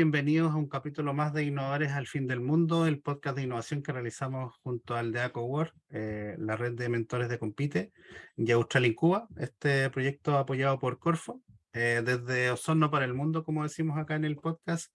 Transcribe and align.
bienvenidos 0.00 0.52
a 0.52 0.56
un 0.56 0.66
capítulo 0.66 1.12
más 1.12 1.34
de 1.34 1.44
Innovadores 1.44 1.92
al 1.92 2.06
Fin 2.06 2.26
del 2.26 2.40
Mundo, 2.40 2.86
el 2.86 3.02
podcast 3.02 3.36
de 3.36 3.42
innovación 3.42 3.82
que 3.82 3.92
realizamos 3.92 4.56
junto 4.62 4.96
al 4.96 5.12
de 5.12 5.20
AcoWorld, 5.20 5.72
eh, 5.90 6.36
la 6.38 6.56
red 6.56 6.72
de 6.72 6.88
mentores 6.88 7.28
de 7.28 7.38
Compite 7.38 7.92
y 8.34 8.50
Australia 8.50 8.94
Cuba, 8.96 9.28
este 9.36 9.90
proyecto 9.90 10.38
apoyado 10.38 10.78
por 10.78 10.98
Corfo, 10.98 11.42
eh, 11.74 12.00
desde 12.02 12.50
Osorno 12.50 12.90
para 12.90 13.04
el 13.04 13.12
Mundo, 13.12 13.44
como 13.44 13.62
decimos 13.62 13.98
acá 13.98 14.16
en 14.16 14.24
el 14.24 14.36
podcast. 14.36 14.90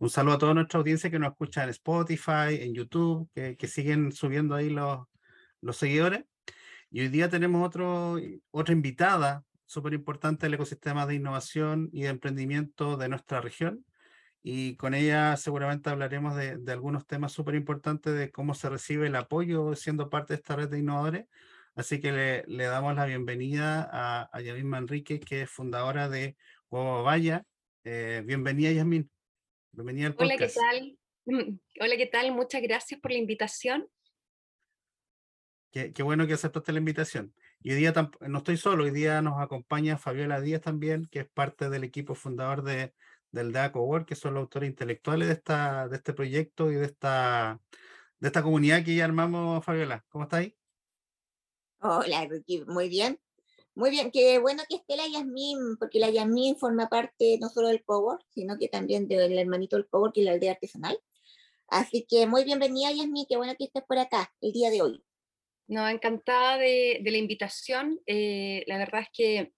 Un 0.00 0.10
saludo 0.10 0.34
a 0.34 0.38
toda 0.38 0.54
nuestra 0.54 0.80
audiencia 0.80 1.08
que 1.08 1.20
nos 1.20 1.30
escucha 1.30 1.62
en 1.62 1.70
Spotify, 1.70 2.58
en 2.58 2.74
YouTube, 2.74 3.30
que, 3.32 3.56
que 3.56 3.68
siguen 3.68 4.10
subiendo 4.10 4.56
ahí 4.56 4.70
los, 4.70 5.06
los 5.60 5.76
seguidores. 5.76 6.24
Y 6.90 7.02
hoy 7.02 7.08
día 7.10 7.28
tenemos 7.28 7.64
otro, 7.64 8.16
otra 8.50 8.72
invitada 8.72 9.44
súper 9.66 9.94
importante 9.94 10.46
del 10.46 10.54
ecosistema 10.54 11.06
de 11.06 11.14
innovación 11.14 11.90
y 11.92 12.02
de 12.02 12.08
emprendimiento 12.08 12.96
de 12.96 13.08
nuestra 13.08 13.40
región. 13.40 13.84
Y 14.42 14.76
con 14.76 14.94
ella 14.94 15.36
seguramente 15.36 15.90
hablaremos 15.90 16.36
de, 16.36 16.56
de 16.58 16.72
algunos 16.72 17.06
temas 17.06 17.32
súper 17.32 17.54
importantes 17.54 18.14
de 18.14 18.30
cómo 18.30 18.54
se 18.54 18.68
recibe 18.68 19.08
el 19.08 19.16
apoyo 19.16 19.74
siendo 19.74 20.10
parte 20.10 20.32
de 20.32 20.36
esta 20.36 20.56
red 20.56 20.68
de 20.68 20.78
innovadores. 20.78 21.26
Así 21.74 22.00
que 22.00 22.12
le, 22.12 22.44
le 22.46 22.64
damos 22.64 22.94
la 22.96 23.06
bienvenida 23.06 23.88
a, 23.92 24.28
a 24.32 24.40
Yasmin 24.40 24.66
Manrique, 24.66 25.20
que 25.20 25.42
es 25.42 25.50
fundadora 25.50 26.08
de 26.08 26.36
Huevo 26.70 27.02
Vaya. 27.02 27.44
Eh, 27.84 28.22
bienvenida, 28.24 28.72
Yasmin. 28.72 29.10
Bienvenida 29.72 30.08
al 30.08 30.14
podcast. 30.14 30.56
Hola, 30.56 30.80
¿qué 30.80 30.96
tal? 31.26 31.58
Hola, 31.80 31.96
¿qué 31.96 32.06
tal? 32.06 32.32
Muchas 32.32 32.62
gracias 32.62 33.00
por 33.00 33.12
la 33.12 33.18
invitación. 33.18 33.88
Qué, 35.70 35.92
qué 35.92 36.02
bueno 36.02 36.26
que 36.26 36.32
aceptaste 36.32 36.72
la 36.72 36.78
invitación. 36.78 37.34
Y 37.60 37.72
hoy 37.72 37.76
día 37.76 37.92
no 38.20 38.38
estoy 38.38 38.56
solo, 38.56 38.84
hoy 38.84 38.90
día 38.90 39.20
nos 39.20 39.40
acompaña 39.40 39.98
Fabiola 39.98 40.40
Díaz 40.40 40.62
también, 40.62 41.06
que 41.06 41.20
es 41.20 41.28
parte 41.28 41.70
del 41.70 41.84
equipo 41.84 42.14
fundador 42.14 42.62
de, 42.62 42.94
del 43.30 43.52
DACO 43.52 43.82
World, 43.82 44.06
que 44.06 44.14
son 44.14 44.34
los 44.34 44.42
autores 44.42 44.68
intelectuales 44.68 45.28
de, 45.28 45.34
esta, 45.34 45.88
de 45.88 45.96
este 45.96 46.12
proyecto 46.12 46.70
y 46.70 46.76
de 46.76 46.86
esta, 46.86 47.60
de 48.18 48.28
esta 48.28 48.42
comunidad 48.42 48.84
que 48.84 48.94
ya 48.94 49.04
armamos, 49.04 49.64
Fabiola. 49.64 50.04
¿Cómo 50.08 50.24
está 50.24 50.38
ahí? 50.38 50.56
Hola, 51.80 52.26
Ricky, 52.26 52.64
muy 52.66 52.88
bien. 52.88 53.20
Muy 53.74 53.90
bien, 53.90 54.10
qué 54.10 54.40
bueno 54.40 54.64
que 54.68 54.76
esté 54.76 54.96
la 54.96 55.06
Yasmín, 55.06 55.76
porque 55.78 56.00
la 56.00 56.10
Yasmín 56.10 56.56
forma 56.56 56.88
parte 56.88 57.38
no 57.40 57.48
solo 57.48 57.68
del 57.68 57.84
Cowork, 57.84 58.24
sino 58.28 58.58
que 58.58 58.68
también 58.68 59.06
del 59.06 59.38
hermanito 59.38 59.76
del 59.76 59.86
Cowork 59.86 60.16
y 60.16 60.22
la 60.22 60.32
aldea 60.32 60.52
artesanal. 60.52 60.98
Así 61.68 62.04
que 62.08 62.26
muy 62.26 62.42
bienvenida, 62.42 62.90
Yasmín, 62.90 63.26
qué 63.28 63.36
bueno 63.36 63.54
que 63.56 63.66
estés 63.66 63.84
por 63.84 63.98
acá 63.98 64.32
el 64.40 64.52
día 64.52 64.70
de 64.70 64.82
hoy. 64.82 65.04
No, 65.68 65.86
encantada 65.86 66.58
de, 66.58 66.98
de 67.02 67.10
la 67.12 67.18
invitación. 67.18 68.00
Eh, 68.06 68.64
la 68.66 68.78
verdad 68.78 69.02
es 69.02 69.08
que 69.12 69.52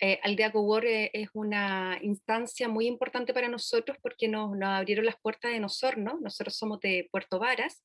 eh, 0.00 0.18
Aldea 0.22 0.50
Cowork 0.50 0.86
eh, 0.86 1.10
es 1.12 1.28
una 1.34 1.98
instancia 2.02 2.68
muy 2.68 2.86
importante 2.86 3.34
para 3.34 3.48
nosotros 3.48 3.98
porque 4.02 4.28
nos, 4.28 4.56
nos 4.56 4.68
abrieron 4.70 5.04
las 5.04 5.20
puertas 5.20 5.52
de 5.52 5.64
Osorno. 5.64 6.18
Nosotros 6.20 6.56
somos 6.56 6.80
de 6.80 7.08
Puerto 7.10 7.38
Varas, 7.38 7.84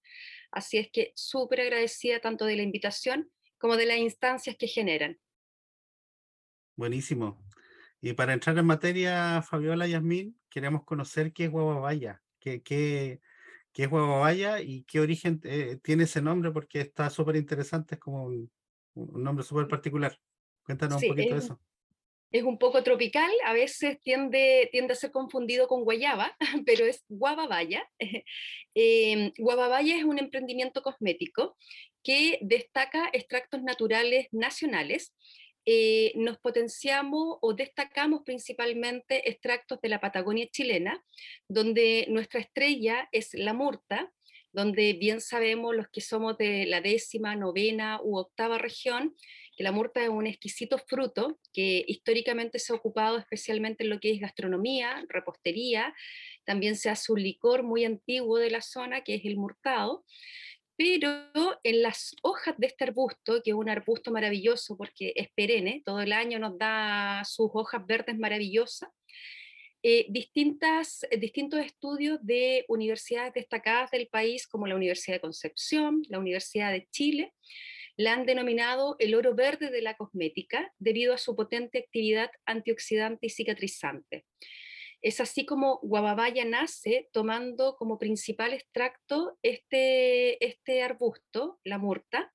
así 0.52 0.78
es 0.78 0.90
que 0.92 1.12
súper 1.16 1.62
agradecida 1.62 2.20
tanto 2.20 2.46
de 2.46 2.56
la 2.56 2.64
invitación 2.64 3.30
como 3.58 3.78
de 3.78 3.86
las 3.86 3.98
instancias 3.98 4.56
que 4.58 4.68
generan. 4.68 5.20
Buenísimo. 6.76 7.44
Y 8.02 8.14
para 8.14 8.34
entrar 8.34 8.58
en 8.58 8.66
materia, 8.66 9.42
Fabiola 9.42 9.88
Yasmín, 9.88 10.40
queremos 10.50 10.84
conocer 10.84 11.34
qué 11.34 11.46
es 11.46 11.52
Guavavaya, 11.52 12.22
qué, 12.40 12.62
qué, 12.62 13.22
qué 13.72 13.84
es 13.84 13.90
Guavavaya 13.90 14.62
y 14.62 14.84
qué 14.84 15.00
origen 15.00 15.42
eh, 15.44 15.80
tiene 15.82 16.04
ese 16.04 16.22
nombre, 16.22 16.52
porque 16.52 16.82
está 16.82 17.10
súper 17.10 17.36
interesante, 17.36 17.96
es 17.96 18.02
como 18.02 18.26
un, 18.26 18.52
un 18.94 19.24
nombre 19.24 19.44
súper 19.44 19.68
particular. 19.68 20.20
Cuéntanos 20.64 21.00
Sí, 21.00 21.10
un 21.10 21.16
poquito 21.16 21.34
de 21.34 21.40
es, 21.40 21.46
eso. 21.46 21.60
Es 22.36 22.44
un 22.44 22.58
poco 22.58 22.84
tropical, 22.84 23.32
a 23.46 23.54
veces 23.54 24.02
tiende, 24.02 24.68
tiende 24.70 24.92
a 24.92 24.98
ser 24.98 25.12
confundido 25.12 25.70
con 25.70 25.86
guayaba, 25.86 26.36
pero 26.66 26.86
es 26.86 27.04
guavavaya. 27.10 27.90
Eh, 28.78 29.32
guavavaya 29.38 29.96
es 29.96 30.04
un 30.04 30.20
emprendimiento 30.20 30.82
cosmético 30.82 31.56
que 32.04 32.40
destaca 32.42 33.10
extractos 33.14 33.64
naturales 33.64 34.28
nacionales. 34.34 35.14
Eh, 35.66 36.12
nos 36.16 36.38
potenciamos 36.40 37.38
o 37.40 37.54
destacamos 37.54 38.24
principalmente 38.26 39.30
extractos 39.30 39.80
de 39.80 39.88
la 39.88 40.02
Patagonia 40.02 40.50
chilena, 40.52 41.02
donde 41.48 42.06
nuestra 42.10 42.42
estrella 42.42 43.08
es 43.14 43.34
la 43.34 43.54
murta, 43.54 44.12
donde 44.52 44.92
bien 44.92 45.22
sabemos 45.22 45.74
los 45.74 45.88
que 45.88 46.02
somos 46.02 46.38
de 46.38 46.66
la 46.66 46.82
décima, 46.82 47.38
novena 47.38 48.02
u 48.04 48.18
octava 48.18 48.58
región, 48.58 49.16
que 49.56 49.64
la 49.64 49.72
murta 49.72 50.04
es 50.04 50.10
un 50.10 50.28
exquisito 50.28 50.78
fruto 50.78 51.40
que 51.54 51.84
históricamente 51.88 52.60
se 52.60 52.74
ha 52.74 52.76
ocupado 52.76 53.18
especialmente 53.18 53.84
en 53.84 53.90
lo 53.90 54.00
que 54.00 54.12
es 54.12 54.20
gastronomía, 54.20 55.06
repostería, 55.10 55.94
también 56.46 56.76
se 56.76 56.90
hace 56.90 57.12
un 57.12 57.22
licor 57.22 57.64
muy 57.64 57.86
antiguo 57.86 58.38
de 58.38 58.52
la 58.52 58.62
zona 58.62 59.02
que 59.02 59.16
es 59.16 59.26
el 59.26 59.38
murtado, 59.38 60.06
pero 60.78 61.30
en 61.64 61.82
las 61.82 62.16
hojas 62.22 62.56
de 62.58 62.68
este 62.68 62.84
arbusto, 62.84 63.42
que 63.42 63.52
es 63.52 63.56
un 63.56 63.70
arbusto 63.70 64.12
maravilloso 64.12 64.76
porque 64.78 65.14
es 65.16 65.30
perenne, 65.34 65.82
todo 65.86 66.02
el 66.02 66.12
año 66.12 66.38
nos 66.38 66.58
da 66.58 67.24
sus 67.24 67.50
hojas 67.54 67.86
verdes 67.86 68.18
maravillosas, 68.18 68.90
eh, 69.84 70.08
distintas, 70.10 71.06
eh, 71.12 71.18
distintos 71.18 71.64
estudios 71.64 72.20
de 72.24 72.66
universidades 72.68 73.34
destacadas 73.34 73.92
del 73.92 74.08
país, 74.08 74.48
como 74.48 74.68
la 74.68 74.76
Universidad 74.76 75.18
de 75.18 75.22
Concepción, 75.22 76.02
la 76.10 76.20
Universidad 76.20 76.72
de 76.72 76.88
Chile, 76.92 77.34
la 77.98 78.14
han 78.14 78.26
denominado 78.26 78.96
el 79.00 79.16
oro 79.16 79.36
verde 79.36 79.70
de 79.70 79.82
la 79.82 79.96
cosmética 79.96 80.74
debido 80.80 81.14
a 81.14 81.18
su 81.18 81.36
potente 81.36 81.80
actividad 81.80 82.30
antioxidante 82.46 83.28
y 83.28 83.30
cicatrizante. 83.30 84.26
Es 85.02 85.20
así 85.22 85.46
como 85.46 85.80
Guavavaya 85.84 86.46
nace 86.46 87.10
tomando 87.14 87.76
como 87.78 88.00
principal 88.00 88.54
extracto 88.54 89.38
este, 89.44 90.44
este 90.44 90.82
arbusto, 90.82 91.60
la 91.64 91.78
murta, 91.78 92.34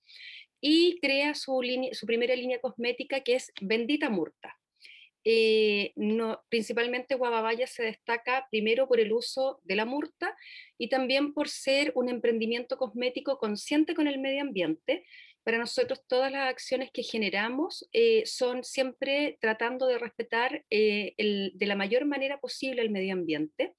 y 0.60 0.98
crea 1.00 1.34
su, 1.34 1.62
línea, 1.62 1.94
su 1.94 2.06
primera 2.06 2.36
línea 2.36 2.60
cosmética 2.60 3.22
que 3.22 3.34
es 3.34 3.52
Bendita 3.60 4.10
Murta. 4.10 4.59
Eh, 5.24 5.92
no, 5.96 6.42
principalmente 6.48 7.14
Guavavaya 7.14 7.66
se 7.66 7.82
destaca 7.82 8.46
primero 8.50 8.88
por 8.88 9.00
el 9.00 9.12
uso 9.12 9.60
de 9.64 9.76
la 9.76 9.84
murta 9.84 10.34
y 10.78 10.88
también 10.88 11.34
por 11.34 11.48
ser 11.48 11.92
un 11.94 12.08
emprendimiento 12.08 12.78
cosmético 12.78 13.38
consciente 13.38 13.94
con 13.94 14.08
el 14.08 14.18
medio 14.18 14.40
ambiente, 14.40 15.04
para 15.42 15.58
nosotros 15.58 16.02
todas 16.06 16.30
las 16.30 16.48
acciones 16.48 16.90
que 16.92 17.02
generamos 17.02 17.88
eh, 17.92 18.24
son 18.26 18.62
siempre 18.62 19.38
tratando 19.40 19.86
de 19.86 19.98
respetar 19.98 20.64
eh, 20.70 21.14
el, 21.16 21.52
de 21.54 21.66
la 21.66 21.76
mayor 21.76 22.04
manera 22.04 22.38
posible 22.38 22.82
el 22.82 22.90
medio 22.90 23.14
ambiente. 23.14 23.74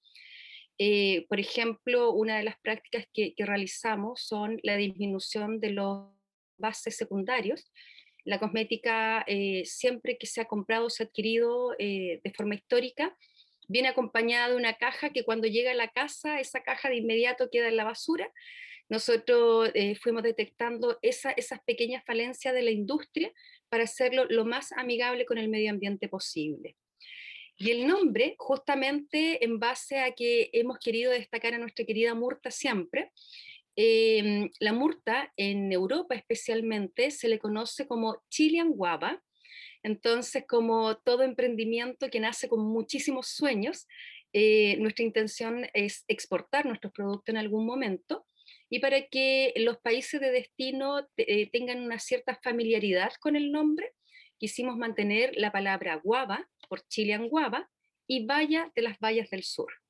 Eh, 0.78 1.28
por 1.30 1.40
ejemplo, 1.40 2.12
una 2.12 2.38
de 2.38 2.44
las 2.44 2.60
prácticas 2.60 3.06
que, 3.14 3.36
que, 3.36 3.46
realizamos 3.46 4.24
son 4.24 4.60
la 4.64 4.76
disminución 4.78 5.60
de 5.60 5.70
los 5.70 6.08
bases 6.58 6.98
secundarios. 6.98 7.72
La 8.24 8.40
cosmética, 8.40 9.24
eh, 9.28 9.64
siempre 9.66 10.18
que 10.18 10.28
se 10.28 10.42
ha 10.42 10.46
comprado, 10.46 10.90
se 10.90 11.04
ha 11.04 11.06
adquirido 11.06 11.76
eh, 11.80 12.22
de 12.24 12.34
forma 12.34 12.56
histórica, 12.56 13.18
viene 13.68 13.88
acompañada 13.88 14.50
de 14.50 14.56
una 14.56 14.74
caja 14.74 15.12
que 15.12 15.24
cuando 15.24 15.48
llega 15.48 15.72
a 15.72 15.76
la 15.76 15.88
casa, 15.88 16.40
esa 16.40 16.62
caja 16.62 16.90
de 16.90 16.98
inmediato 16.98 17.50
queda 17.50 17.68
en 17.68 17.78
la 17.78 17.84
basura 17.84 18.32
nosotros 18.92 19.72
eh, 19.74 19.96
fuimos 19.96 20.22
detectando 20.22 21.00
esa, 21.02 21.32
esas 21.32 21.62
pequeñas 21.62 22.04
falencias 22.06 22.54
de 22.54 22.62
la 22.62 22.72
industria 22.72 23.32
para 23.70 23.86
hacerlo 23.86 24.26
lo 24.26 24.44
más 24.44 24.74
amigable 24.74 25.26
con 25.26 25.38
el 25.38 25.48
medio 25.48 25.72
ambiente 25.72 26.10
posible. 26.10 26.76
Y 27.56 27.72
el 27.72 27.88
nombre, 27.88 28.36
justamente 28.38 29.46
en 29.46 29.60
base 29.60 30.00
a 30.00 30.12
que 30.12 30.50
hemos 30.52 30.78
querido 30.78 31.10
destacar 31.14 31.54
a 31.54 31.58
nuestra 31.58 31.86
querida 31.86 32.14
Murta 32.16 32.52
siempre, 32.52 33.14
eh, 33.76 34.50
la 34.60 34.74
Murta 34.74 35.32
en 35.38 35.72
Europa 35.72 36.16
especialmente 36.16 37.12
se 37.12 37.30
le 37.30 37.40
conoce 37.40 37.88
como 37.88 38.22
Chilean 38.30 38.72
Guava, 38.72 39.22
entonces 39.84 40.46
como 40.48 40.98
todo 40.98 41.24
emprendimiento 41.24 42.10
que 42.10 42.20
nace 42.20 42.48
con 42.48 42.66
muchísimos 42.66 43.28
sueños, 43.28 43.88
eh, 44.34 44.78
nuestra 44.78 45.04
intención 45.04 45.68
es 45.74 46.06
exportar 46.08 46.66
nuestros 46.66 46.94
productos 46.94 47.34
en 47.34 47.38
algún 47.38 47.66
momento 47.66 48.26
y 48.70 48.80
para 48.80 49.06
que 49.08 49.54
los 49.58 49.78
países 49.80 50.22
de 50.22 50.32
destino 50.32 51.08
eh, 51.18 51.50
tengan 51.52 51.82
una 51.82 52.00
cierta 52.00 52.40
familiaridad 52.42 53.12
con 53.20 53.36
el 53.36 53.52
nombre, 53.52 53.94
quisimos 54.38 54.78
mantener 54.78 55.32
la 55.36 55.52
palabra 55.52 55.96
guava, 55.96 56.48
por 56.70 56.88
Chilean 56.88 57.28
guava, 57.28 57.70
y 58.08 58.26
valla 58.26 58.72
de 58.74 58.82
las 58.82 58.98
vallas 59.00 59.30
del 59.30 59.44
sur. 59.44 59.81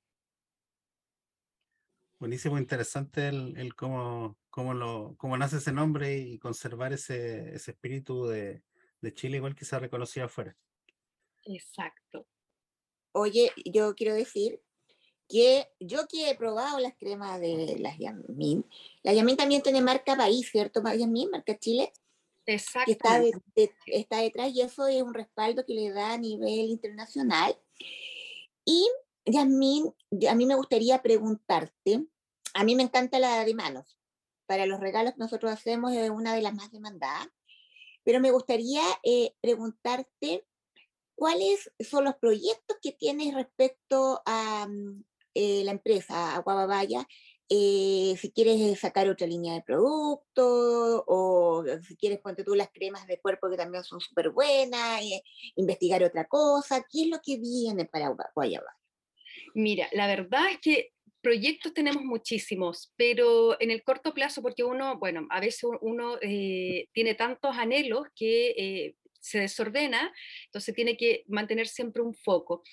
Buenísimo, 2.21 2.59
interesante 2.59 3.29
el, 3.29 3.57
el 3.57 3.73
cómo, 3.73 4.37
cómo, 4.51 4.75
lo, 4.75 5.15
cómo 5.17 5.35
nace 5.39 5.57
ese 5.57 5.71
nombre 5.71 6.19
y 6.19 6.37
conservar 6.37 6.93
ese, 6.93 7.55
ese 7.55 7.71
espíritu 7.71 8.27
de, 8.27 8.61
de 9.01 9.13
Chile, 9.15 9.37
igual 9.37 9.55
que 9.55 9.65
se 9.65 9.75
ha 9.75 9.79
reconocido 9.79 10.27
afuera. 10.27 10.55
Exacto. 11.45 12.27
Oye, 13.13 13.51
yo 13.65 13.95
quiero 13.95 14.13
decir 14.13 14.61
que 15.27 15.67
yo 15.79 16.05
que 16.07 16.29
he 16.29 16.35
probado 16.35 16.77
las 16.77 16.93
cremas 16.95 17.41
de 17.41 17.77
las 17.79 17.97
Yamin, 17.97 18.67
la 19.01 19.13
Yamin 19.13 19.35
también 19.35 19.63
tiene 19.63 19.81
marca 19.81 20.15
país, 20.15 20.47
¿cierto? 20.51 20.83
Yamin, 20.83 21.31
marca 21.31 21.57
Chile. 21.57 21.91
Exacto. 22.45 22.85
Que 22.85 22.91
está, 22.91 23.19
de, 23.19 23.31
de, 23.55 23.71
está 23.87 24.17
detrás 24.17 24.51
y 24.51 24.61
eso 24.61 24.85
es 24.85 25.01
un 25.01 25.15
respaldo 25.15 25.65
que 25.65 25.73
le 25.73 25.89
da 25.89 26.13
a 26.13 26.17
nivel 26.19 26.69
internacional. 26.69 27.57
Y 28.63 28.87
Yasmín, 29.25 29.93
a 30.29 30.35
mí 30.35 30.45
me 30.45 30.55
gustaría 30.55 31.01
preguntarte, 31.01 32.05
a 32.53 32.63
mí 32.63 32.75
me 32.75 32.83
encanta 32.83 33.19
la 33.19 33.43
de 33.43 33.53
manos. 33.53 33.97
Para 34.45 34.65
los 34.65 34.79
regalos 34.79 35.13
que 35.13 35.19
nosotros 35.19 35.51
hacemos 35.51 35.93
es 35.93 36.09
una 36.09 36.35
de 36.35 36.41
las 36.41 36.53
más 36.53 36.71
demandadas, 36.71 37.27
pero 38.03 38.19
me 38.19 38.31
gustaría 38.31 38.83
eh, 39.03 39.33
preguntarte 39.41 40.45
cuáles 41.15 41.71
son 41.79 42.05
los 42.05 42.15
proyectos 42.15 42.77
que 42.81 42.91
tienes 42.91 43.33
respecto 43.33 44.21
a 44.25 44.67
mm, 44.67 45.03
eh, 45.35 45.63
la 45.63 45.71
empresa, 45.71 46.35
a 46.35 46.39
Guababaya, 46.39 47.07
eh, 47.53 48.15
si 48.17 48.31
quieres 48.31 48.79
sacar 48.79 49.09
otra 49.09 49.27
línea 49.27 49.53
de 49.53 49.61
producto 49.61 51.03
o 51.05 51.65
si 51.85 51.97
quieres 51.97 52.19
ponte 52.19 52.45
tú 52.45 52.55
las 52.55 52.69
cremas 52.69 53.05
de 53.07 53.19
cuerpo 53.19 53.49
que 53.49 53.57
también 53.57 53.83
son 53.83 53.99
súper 53.99 54.29
buenas, 54.29 55.01
eh, 55.01 55.21
investigar 55.57 56.01
otra 56.01 56.29
cosa, 56.29 56.85
¿qué 56.89 57.01
es 57.01 57.07
lo 57.09 57.19
que 57.21 57.39
viene 57.39 57.83
para 57.83 58.15
Guayabá? 58.33 58.73
Mira, 59.53 59.89
la 59.91 60.07
verdad 60.07 60.49
es 60.49 60.59
que 60.61 60.93
proyectos 61.21 61.73
tenemos 61.73 62.03
muchísimos, 62.03 62.93
pero 62.95 63.59
en 63.61 63.71
el 63.71 63.83
corto 63.83 64.13
plazo, 64.13 64.41
porque 64.41 64.63
uno, 64.63 64.97
bueno, 64.97 65.27
a 65.29 65.39
veces 65.39 65.63
uno 65.81 66.17
eh, 66.21 66.87
tiene 66.93 67.15
tantos 67.15 67.55
anhelos 67.57 68.07
que 68.15 68.95
se 69.19 69.39
desordena, 69.39 70.11
entonces 70.45 70.73
tiene 70.73 70.97
que 70.97 71.23
mantener 71.27 71.67
siempre 71.67 72.01
un 72.01 72.13
foco. 72.13 72.63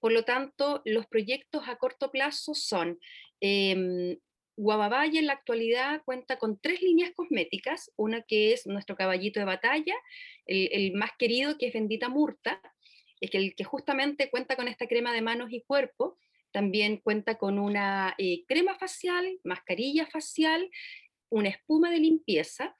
por 0.00 0.12
lo 0.12 0.24
tanto, 0.24 0.82
los 0.84 1.06
proyectos 1.06 1.68
a 1.68 1.76
corto 1.76 2.10
plazo 2.10 2.54
son 2.54 2.98
eh, 3.40 4.18
en 4.58 5.26
la 5.26 5.32
actualidad 5.34 6.02
cuenta 6.04 6.38
con 6.38 6.58
tres 6.58 6.82
líneas 6.82 7.12
cosméticas, 7.14 7.92
una 7.96 8.22
que 8.22 8.52
es 8.52 8.66
nuestro 8.66 8.96
caballito 8.96 9.40
de 9.40 9.46
batalla, 9.46 9.94
el, 10.46 10.92
más 10.94 11.10
querido 11.18 11.56
que 11.58 11.68
es 11.68 11.72
Bendita 11.72 12.08
Murta, 12.08 12.60
es 13.20 13.30
que 13.30 13.38
el 13.38 13.54
que 13.54 13.64
justamente 13.64 14.30
cuenta 14.30 14.56
con 14.56 14.68
esta 14.68 14.86
crema 14.86 15.12
de 15.12 15.22
manos 15.22 15.52
y 15.52 15.62
cuerpo, 15.62 16.18
también 16.50 16.98
cuenta 16.98 17.38
con 17.38 17.58
una 17.58 18.14
eh, 18.18 18.44
crema 18.46 18.76
facial, 18.78 19.38
mascarilla 19.44 20.06
facial, 20.06 20.70
una 21.30 21.50
espuma 21.50 21.90
de 21.90 21.98
limpieza, 21.98 22.74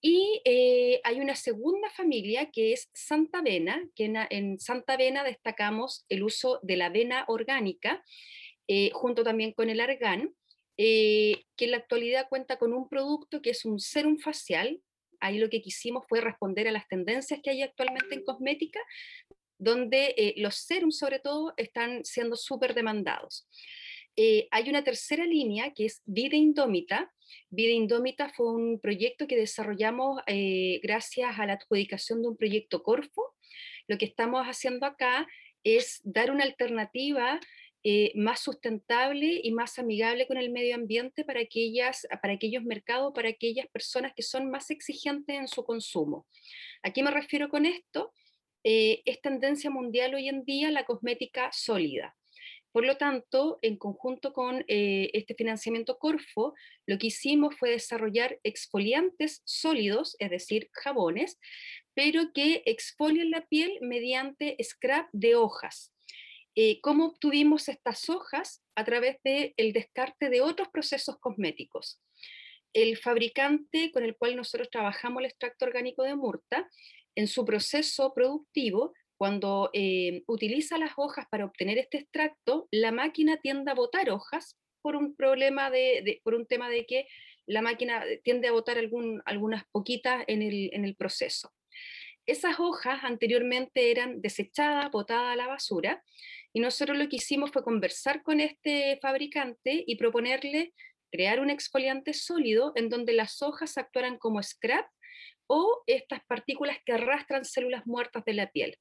y 0.00 0.42
eh, 0.44 1.00
hay 1.04 1.20
una 1.20 1.34
segunda 1.34 1.88
familia 1.90 2.50
que 2.50 2.72
es 2.72 2.90
Santa 2.92 3.40
Vena, 3.40 3.88
que 3.94 4.04
en, 4.04 4.16
en 4.28 4.58
Santa 4.58 4.96
Vena 4.96 5.24
destacamos 5.24 6.04
el 6.08 6.22
uso 6.22 6.60
de 6.62 6.76
la 6.76 6.86
avena 6.86 7.24
orgánica, 7.28 8.04
eh, 8.68 8.90
junto 8.92 9.24
también 9.24 9.52
con 9.52 9.70
el 9.70 9.80
argán, 9.80 10.34
que 10.76 11.44
en 11.56 11.70
la 11.70 11.76
actualidad 11.76 12.28
cuenta 12.28 12.58
con 12.58 12.72
un 12.72 12.88
producto 12.88 13.40
que 13.40 13.50
es 13.50 13.64
un 13.64 13.78
serum 13.78 14.18
facial. 14.18 14.80
Ahí 15.20 15.38
lo 15.38 15.48
que 15.48 15.62
quisimos 15.62 16.04
fue 16.08 16.20
responder 16.20 16.68
a 16.68 16.72
las 16.72 16.88
tendencias 16.88 17.40
que 17.42 17.50
hay 17.50 17.62
actualmente 17.62 18.14
en 18.14 18.24
cosmética, 18.24 18.80
donde 19.64 20.14
eh, 20.16 20.34
los 20.36 20.56
serums 20.56 20.98
sobre 20.98 21.18
todo 21.18 21.54
están 21.56 22.04
siendo 22.04 22.36
súper 22.36 22.74
demandados. 22.74 23.48
hay 24.50 24.68
una 24.68 24.84
tercera 24.84 25.24
línea 25.24 25.72
que 25.74 25.86
es 25.86 26.02
Vida 26.04 26.36
Indómita. 26.36 27.12
Vida 27.50 27.72
Indómita 27.72 28.28
fue 28.28 28.52
un 28.52 28.78
proyecto 28.78 29.26
que 29.26 29.36
desarrollamos 29.36 30.20
gracias 30.82 31.38
a 31.38 31.46
la 31.46 31.54
adjudicación 31.54 32.22
de 32.22 32.28
un 32.28 32.36
proyecto 32.36 32.82
Corfo. 32.82 33.34
Lo 33.88 33.98
que 33.98 34.04
estamos 34.04 34.46
haciendo 34.46 34.86
acá 34.86 35.26
es 35.64 36.00
dar 36.04 36.30
una 36.30 36.44
alternativa 36.44 37.40
eh, 37.86 38.12
más 38.14 38.40
sustentable 38.40 39.42
y 39.42 39.52
más 39.52 39.78
amigable 39.78 40.26
con 40.26 40.38
el 40.38 40.50
medio 40.50 40.74
ambiente 40.74 41.22
para, 41.22 41.40
aquellas, 41.40 42.06
para 42.22 42.32
aquellos 42.32 42.62
mercados, 42.62 43.12
para 43.14 43.28
aquellas 43.28 43.66
personas 43.66 44.14
que 44.16 44.22
son 44.22 44.50
más 44.50 44.70
exigentes 44.70 45.36
en 45.36 45.48
su 45.48 45.64
consumo. 45.64 46.26
¿A 46.82 46.94
qué 46.94 47.02
me 47.02 47.10
refiero 47.10 47.50
con 47.50 47.66
esto? 47.66 48.14
Eh, 48.64 49.02
es 49.04 49.20
tendencia 49.20 49.68
mundial 49.68 50.14
hoy 50.14 50.28
en 50.28 50.44
día 50.44 50.70
la 50.70 50.84
cosmética 50.84 51.50
sólida. 51.52 52.16
Por 52.72 52.84
lo 52.84 52.96
tanto, 52.96 53.60
en 53.62 53.76
conjunto 53.76 54.32
con 54.32 54.64
eh, 54.66 55.10
este 55.12 55.34
financiamiento 55.34 55.98
Corfo, 55.98 56.54
lo 56.86 56.98
que 56.98 57.06
hicimos 57.06 57.54
fue 57.56 57.70
desarrollar 57.70 58.40
exfoliantes 58.42 59.42
sólidos, 59.44 60.16
es 60.18 60.30
decir, 60.30 60.70
jabones, 60.72 61.38
pero 61.94 62.32
que 62.32 62.64
exfolian 62.66 63.30
la 63.30 63.46
piel 63.46 63.78
mediante 63.80 64.56
scrap 64.60 65.08
de 65.12 65.36
hojas. 65.36 65.94
Eh, 66.56 66.80
cómo 66.80 67.06
obtuvimos 67.06 67.68
estas 67.68 68.08
hojas 68.08 68.64
a 68.74 68.84
través 68.84 69.18
del 69.22 69.54
el 69.56 69.72
descarte 69.72 70.28
de 70.28 70.40
otros 70.40 70.68
procesos 70.68 71.18
cosméticos. 71.18 72.00
El 72.72 72.96
fabricante 72.96 73.92
con 73.92 74.02
el 74.02 74.16
cual 74.16 74.34
nosotros 74.34 74.68
trabajamos 74.70 75.20
el 75.20 75.26
extracto 75.26 75.64
orgánico 75.64 76.02
de 76.02 76.16
murta, 76.16 76.68
en 77.14 77.26
su 77.28 77.44
proceso 77.44 78.12
productivo, 78.14 78.92
cuando 79.16 79.70
eh, 79.72 80.22
utiliza 80.26 80.78
las 80.78 80.92
hojas 80.96 81.26
para 81.30 81.44
obtener 81.44 81.78
este 81.78 81.98
extracto, 81.98 82.68
la 82.70 82.92
máquina 82.92 83.36
tiende 83.38 83.70
a 83.70 83.74
botar 83.74 84.10
hojas 84.10 84.58
por 84.82 84.96
un 84.96 85.14
problema 85.14 85.70
de, 85.70 86.20
por 86.24 86.34
un 86.34 86.46
tema 86.46 86.68
de 86.68 86.84
que 86.84 87.06
la 87.46 87.62
máquina 87.62 88.04
tiende 88.22 88.48
a 88.48 88.52
botar 88.52 88.76
algunas 88.78 89.64
poquitas 89.70 90.24
en 90.26 90.42
el, 90.42 90.70
en 90.72 90.84
el 90.84 90.96
proceso. 90.96 91.52
Esas 92.26 92.58
hojas 92.58 93.00
anteriormente 93.02 93.90
eran 93.90 94.20
desechadas, 94.20 94.90
botadas 94.90 95.32
a 95.32 95.36
la 95.36 95.46
basura, 95.46 96.02
y 96.52 96.60
nosotros 96.60 96.96
lo 96.96 97.08
que 97.08 97.16
hicimos 97.16 97.50
fue 97.50 97.64
conversar 97.64 98.22
con 98.22 98.40
este 98.40 98.98
fabricante 99.02 99.84
y 99.86 99.96
proponerle 99.96 100.72
crear 101.10 101.40
un 101.40 101.50
exfoliante 101.50 102.12
sólido 102.12 102.72
en 102.76 102.88
donde 102.88 103.12
las 103.12 103.42
hojas 103.42 103.76
actuaran 103.78 104.18
como 104.18 104.42
scrap 104.42 104.86
o 105.46 105.82
estas 105.86 106.20
partículas 106.26 106.78
que 106.84 106.92
arrastran 106.92 107.44
células 107.44 107.86
muertas 107.86 108.24
de 108.24 108.34
la 108.34 108.50
piel. 108.50 108.76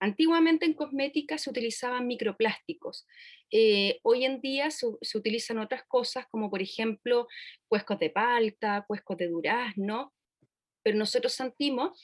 Antiguamente 0.00 0.66
en 0.66 0.74
cosmética 0.74 1.38
se 1.38 1.50
utilizaban 1.50 2.06
microplásticos. 2.06 3.06
Eh, 3.50 4.00
hoy 4.02 4.24
en 4.24 4.40
día 4.40 4.70
se, 4.70 4.86
utilizan 5.14 5.58
otras 5.58 5.84
cosas 5.86 6.26
como 6.30 6.50
por 6.50 6.60
ejemplo 6.60 7.28
cuescos 7.68 7.98
de 8.00 8.10
palta, 8.10 8.84
cuescos 8.86 9.16
de 9.16 9.28
durazno, 9.28 10.12
pero 10.82 10.98
nosotros 10.98 11.32
sentimos 11.32 11.98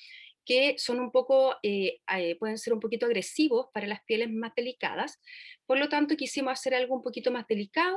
que 0.45 0.77
son 0.79 1.01
un 1.01 1.13
poco, 1.13 1.57
eh, 1.63 2.01
eh, 2.17 2.37
pueden 2.37 2.59
ser 2.59 2.73
un 2.73 2.81
poquito 2.81 3.07
agresivos 3.07 3.67
para 3.73 3.87
las 3.87 4.03
pieles 4.05 4.31
más 4.31 4.53
delicadas. 4.57 5.21
Por 5.67 5.79
lo 5.79 5.89
tanto, 5.89 6.17
quisimos 6.17 6.53
hacer 6.53 6.75
algo 6.75 6.97
un 6.97 7.03
poquito 7.03 7.31
más 7.31 7.47
delicado 7.47 7.97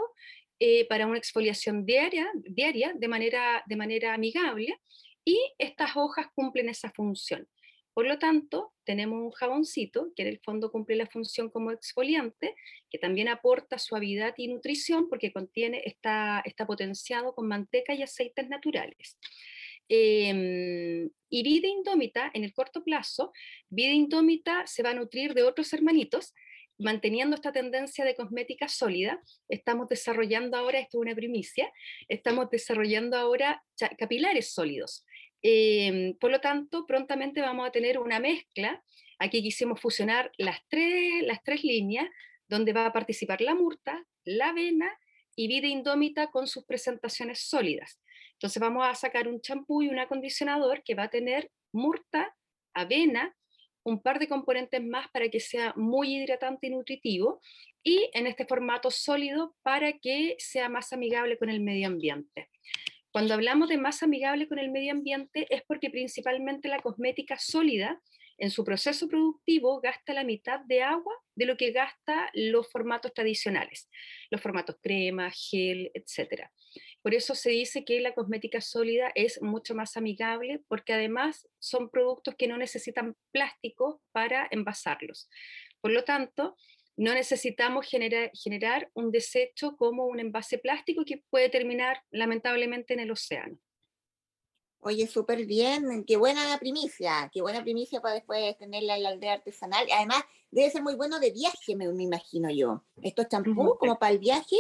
eh, 0.60 0.86
para 0.88 1.08
una 1.08 1.18
exfoliación 1.18 1.86
diaria, 1.86 2.30
diaria 2.36 2.94
de, 2.96 3.08
manera, 3.08 3.64
de 3.66 3.76
manera 3.76 4.14
amigable 4.14 4.78
y 5.26 5.40
estas 5.58 5.96
hojas 5.96 6.28
cumplen 6.36 6.70
esa 6.70 6.92
función. 6.92 7.48
Por 7.94 8.08
lo 8.08 8.18
tanto, 8.18 8.74
tenemos 8.86 9.22
un 9.22 9.32
jaboncito 9.32 10.12
que 10.16 10.24
en 10.24 10.30
el 10.30 10.40
fondo 10.40 10.72
cumple 10.72 10.96
la 10.96 11.06
función 11.06 11.50
como 11.50 11.72
exfoliante, 11.72 12.56
que 12.90 12.98
también 12.98 13.28
aporta 13.28 13.78
suavidad 13.78 14.34
y 14.38 14.48
nutrición 14.48 15.08
porque 15.10 15.32
contiene, 15.32 15.84
está, 15.86 16.42
está 16.44 16.66
potenciado 16.66 17.36
con 17.36 17.48
manteca 17.48 17.94
y 17.94 18.02
aceites 18.02 18.50
naturales. 18.50 19.20
Em, 19.90 21.10
y 21.30 21.44
vida 21.44 21.68
indómita, 21.68 22.32
en 22.34 22.44
el 22.44 22.54
corto 22.54 22.84
plazo, 22.84 23.32
vida 23.70 23.92
indómita 23.92 24.66
se 24.66 24.82
va 24.82 24.92
a 24.92 24.96
nutrir 24.96 25.36
de 25.36 25.44
otros 25.44 25.72
hermanitos, 25.74 26.34
manteniendo 26.80 27.36
esta 27.36 27.52
tendencia 27.52 28.06
de 28.06 28.16
cosmética 28.16 28.68
sólida. 28.70 29.22
Estamos 29.50 29.88
desarrollando 29.88 30.58
ahora, 30.58 30.80
esto 30.80 30.98
es 30.98 31.02
una 31.02 31.16
primicia, 31.16 31.72
estamos 32.08 32.50
desarrollando 32.50 33.18
ahora 33.18 33.64
capilares 34.00 34.52
sólidos. 34.52 35.06
Em, 35.44 36.16
por 36.18 36.32
lo 36.32 36.40
tanto, 36.40 36.86
prontamente 36.86 37.42
vamos 37.42 37.68
a 37.68 37.72
tener 37.72 38.00
una 38.00 38.20
mezcla. 38.20 38.82
Aquí 39.20 39.44
quisimos 39.44 39.80
fusionar 39.80 40.32
las 40.38 40.60
tres, 40.70 41.22
las 41.24 41.44
tres 41.44 41.64
líneas, 41.64 42.08
donde 42.48 42.72
va 42.72 42.86
a 42.86 42.94
participar 42.94 43.42
la 43.42 43.54
murta, 43.54 44.06
la 44.24 44.50
avena 44.50 44.90
y 45.36 45.48
vida 45.48 45.68
indómita 45.68 46.32
con 46.32 46.48
sus 46.48 46.66
presentaciones 46.66 47.40
sólidas. 47.42 48.00
Entonces 48.34 48.62
vamos 48.62 48.88
a 48.88 48.96
sacar 48.96 49.28
un 49.28 49.42
champú 49.42 49.82
y 49.82 49.90
un 49.90 50.00
acondicionador 50.00 50.82
que 50.84 50.96
va 50.96 51.04
a 51.04 51.10
tener 51.10 51.52
murta, 51.74 52.36
avena, 52.74 53.36
un 53.84 54.02
par 54.02 54.20
de 54.20 54.30
componentes 54.30 54.82
más 54.82 55.10
para 55.12 55.28
que 55.28 55.42
sea 55.42 55.74
muy 55.76 56.16
hidratante 56.16 56.68
y 56.68 56.70
nutritivo 56.70 57.42
y 57.84 58.10
en 58.14 58.28
este 58.28 58.46
formato 58.46 58.92
sólido 58.92 59.56
para 59.62 59.92
que 60.00 60.36
sea 60.40 60.70
más 60.70 60.94
amigable 60.94 61.38
con 61.38 61.50
el 61.50 61.60
medio 61.60 61.88
ambiente. 61.88 62.50
Cuando 63.14 63.36
hablamos 63.36 63.70
de 63.70 63.78
más 63.78 64.02
amigable 64.02 64.48
con 64.48 64.58
el 64.58 64.72
medio 64.72 64.92
ambiente 64.92 65.46
es 65.52 65.62
porque 65.68 65.92
principalmente 65.92 66.68
la 66.68 66.80
cosmética 66.80 67.38
sólida 67.38 68.02
en 68.40 68.50
su 68.50 68.64
proceso 68.64 69.08
productivo 69.08 69.80
gasta 69.82 70.16
la 70.16 70.24
mitad 70.24 70.62
de 70.62 70.82
agua 70.82 71.14
de 71.36 71.46
lo 71.46 71.56
que 71.56 71.72
gasta 71.72 72.32
los 72.34 72.72
formatos 72.72 73.14
tradicionales, 73.14 73.88
los 74.32 74.42
formatos 74.42 74.78
crema, 74.82 75.30
gel, 75.30 75.92
etc. 75.94 76.50
Por 77.04 77.14
eso 77.14 77.36
se 77.36 77.52
dice 77.52 77.86
que 77.86 78.02
la 78.02 78.16
cosmética 78.16 78.62
sólida 78.62 79.12
es 79.14 79.40
mucho 79.44 79.76
más 79.76 79.96
amigable 79.96 80.64
porque 80.68 80.94
además 80.94 81.48
son 81.60 81.92
productos 81.92 82.34
que 82.36 82.48
no 82.48 82.58
necesitan 82.58 83.16
plástico 83.32 84.02
para 84.12 84.48
envasarlos. 84.50 85.30
Por 85.82 85.92
lo 85.92 86.04
tanto, 86.04 86.56
no 86.96 87.14
necesitamos 87.14 87.88
generar, 87.88 88.32
generar 88.34 88.90
un 88.94 89.12
desecho 89.12 89.76
como 89.78 90.06
un 90.06 90.20
envase 90.20 90.58
plástico 90.58 91.04
que 91.06 91.24
puede 91.30 91.50
terminar 91.50 92.02
lamentablemente 92.12 92.94
en 92.94 93.00
el 93.00 93.12
océano. 93.12 93.58
Oye, 94.86 95.08
súper 95.08 95.46
bien, 95.46 96.04
qué 96.06 96.18
buena 96.18 96.58
primicia, 96.60 97.30
qué 97.34 97.42
buena 97.42 97.64
primicia 97.64 98.02
para 98.02 98.16
después 98.16 98.58
tenerla 98.58 98.98
en 98.98 99.04
la 99.04 99.10
aldea 99.10 99.34
artesanal. 99.34 99.88
Además, 99.96 100.24
debe 100.52 100.70
ser 100.70 100.84
muy 100.84 100.96
bueno 100.96 101.20
de 101.20 101.32
viaje, 101.32 101.76
me, 101.78 101.86
imagino 101.86 102.50
yo. 102.52 102.84
Estos 103.02 103.30
champús 103.30 103.56
como 103.80 103.98
para 103.98 104.12
el 104.12 104.20
viaje. 104.20 104.58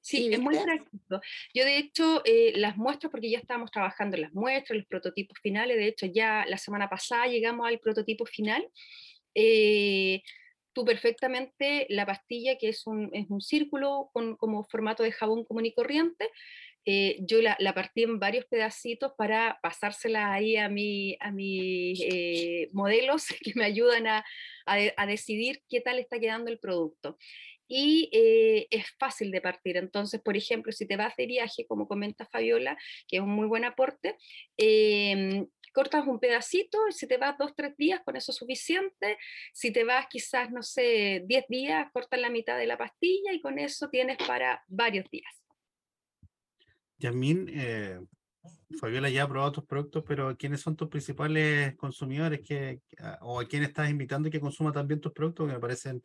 Sí, 0.00 0.28
es 0.32 0.40
muy 0.40 0.58
práctico. 0.58 1.20
Yo 1.54 1.64
de 1.64 1.78
hecho 1.78 2.22
eh, 2.24 2.52
las 2.56 2.76
muestras, 2.76 3.10
porque 3.10 3.30
ya 3.30 3.38
estábamos 3.38 3.70
trabajando 3.70 4.16
en 4.16 4.22
las 4.22 4.34
muestras, 4.34 4.76
los 4.76 4.86
prototipos 4.86 5.38
finales, 5.40 5.76
de 5.76 5.86
hecho 5.86 6.06
ya 6.06 6.44
la 6.48 6.58
semana 6.58 6.90
pasada 6.90 7.26
llegamos 7.26 7.68
al 7.68 7.78
prototipo 7.78 8.26
final. 8.26 8.68
Eh, 9.34 10.22
tú 10.74 10.84
perfectamente 10.84 11.86
la 11.88 12.04
pastilla, 12.04 12.58
que 12.58 12.68
es 12.68 12.86
un, 12.86 13.10
es 13.12 13.30
un 13.30 13.40
círculo 13.40 14.10
con, 14.12 14.36
como 14.36 14.64
formato 14.64 15.02
de 15.02 15.12
jabón 15.12 15.44
común 15.44 15.66
y 15.66 15.72
corriente, 15.72 16.28
eh, 16.86 17.16
yo 17.20 17.40
la, 17.40 17.56
la, 17.60 17.72
partí 17.72 18.02
en 18.02 18.18
varios 18.18 18.44
pedacitos 18.44 19.12
para 19.16 19.58
pasársela 19.62 20.34
ahí 20.34 20.56
a, 20.56 20.68
mi, 20.68 21.16
a 21.20 21.30
mis 21.30 21.98
eh, 22.02 22.68
modelos 22.72 23.26
que 23.42 23.52
me 23.54 23.64
ayudan 23.64 24.06
a, 24.06 24.24
a, 24.66 25.06
decidir 25.06 25.62
qué 25.68 25.80
tal 25.80 25.98
está 25.98 26.18
quedando 26.18 26.50
el 26.50 26.58
producto. 26.58 27.16
Y 27.66 28.10
eh, 28.12 28.66
es 28.70 28.84
fácil 28.98 29.30
de 29.30 29.40
partir. 29.40 29.78
Entonces, 29.78 30.20
por 30.20 30.36
ejemplo, 30.36 30.72
si 30.72 30.86
te 30.86 30.96
vas 30.96 31.16
de 31.16 31.26
viaje, 31.26 31.66
como 31.66 31.88
comenta 31.88 32.26
Fabiola, 32.26 32.76
que 33.08 33.16
es 33.16 33.22
un 33.22 33.30
muy 33.30 33.46
buen 33.46 33.64
aporte, 33.64 34.16
em, 34.58 35.46
cortas 35.74 36.06
un 36.06 36.20
pedacito, 36.20 36.78
y 36.88 36.92
si 36.92 37.06
te 37.06 37.18
vas 37.18 37.36
dos, 37.36 37.52
tres 37.54 37.76
días, 37.76 38.00
con 38.04 38.16
eso 38.16 38.32
es 38.32 38.38
suficiente. 38.38 39.18
Si 39.52 39.72
te 39.72 39.84
vas 39.84 40.06
quizás, 40.08 40.50
no 40.50 40.62
sé, 40.62 41.22
diez 41.26 41.44
días, 41.48 41.90
cortas 41.92 42.20
la 42.20 42.30
mitad 42.30 42.56
de 42.56 42.66
la 42.66 42.78
pastilla 42.78 43.32
y 43.32 43.40
con 43.40 43.58
eso 43.58 43.90
tienes 43.90 44.16
para 44.26 44.62
varios 44.68 45.10
días. 45.10 45.32
Yasmin, 46.98 47.50
eh, 47.52 47.98
Fabiola 48.78 49.10
ya 49.10 49.24
ha 49.24 49.28
probado 49.28 49.52
tus 49.52 49.64
productos, 49.64 50.04
pero 50.06 50.36
¿quiénes 50.36 50.60
son 50.60 50.76
tus 50.76 50.88
principales 50.88 51.74
consumidores 51.76 52.40
ah, 53.00 53.18
o 53.22 53.40
a 53.40 53.44
quién 53.46 53.62
estás 53.62 53.90
invitando 53.90 54.30
que 54.30 54.40
consuma 54.40 54.72
también 54.72 55.00
tus 55.00 55.12
productos? 55.12 55.46
Que 55.46 55.54
me 55.54 55.60
parecen 55.60 56.02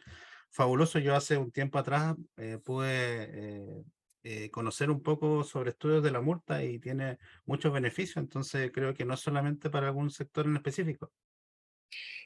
fabulosos. 0.49 1.03
Yo 1.03 1.15
hace 1.15 1.37
un 1.37 1.51
tiempo 1.51 1.77
atrás 1.77 2.15
eh, 2.37 2.57
pude 2.63 2.87
eh, 2.89 3.83
eh, 4.23 4.49
conocer 4.49 4.89
un 4.89 5.01
poco 5.01 5.43
sobre 5.43 5.71
estudios 5.71 6.03
de 6.03 6.11
la 6.11 6.21
multa 6.21 6.63
y 6.63 6.79
tiene 6.79 7.17
muchos 7.45 7.71
beneficios, 7.71 8.17
entonces 8.17 8.71
creo 8.73 8.93
que 8.93 9.05
no 9.05 9.15
solamente 9.15 9.69
para 9.69 9.87
algún 9.87 10.09
sector 10.09 10.45
en 10.45 10.55
específico. 10.55 11.11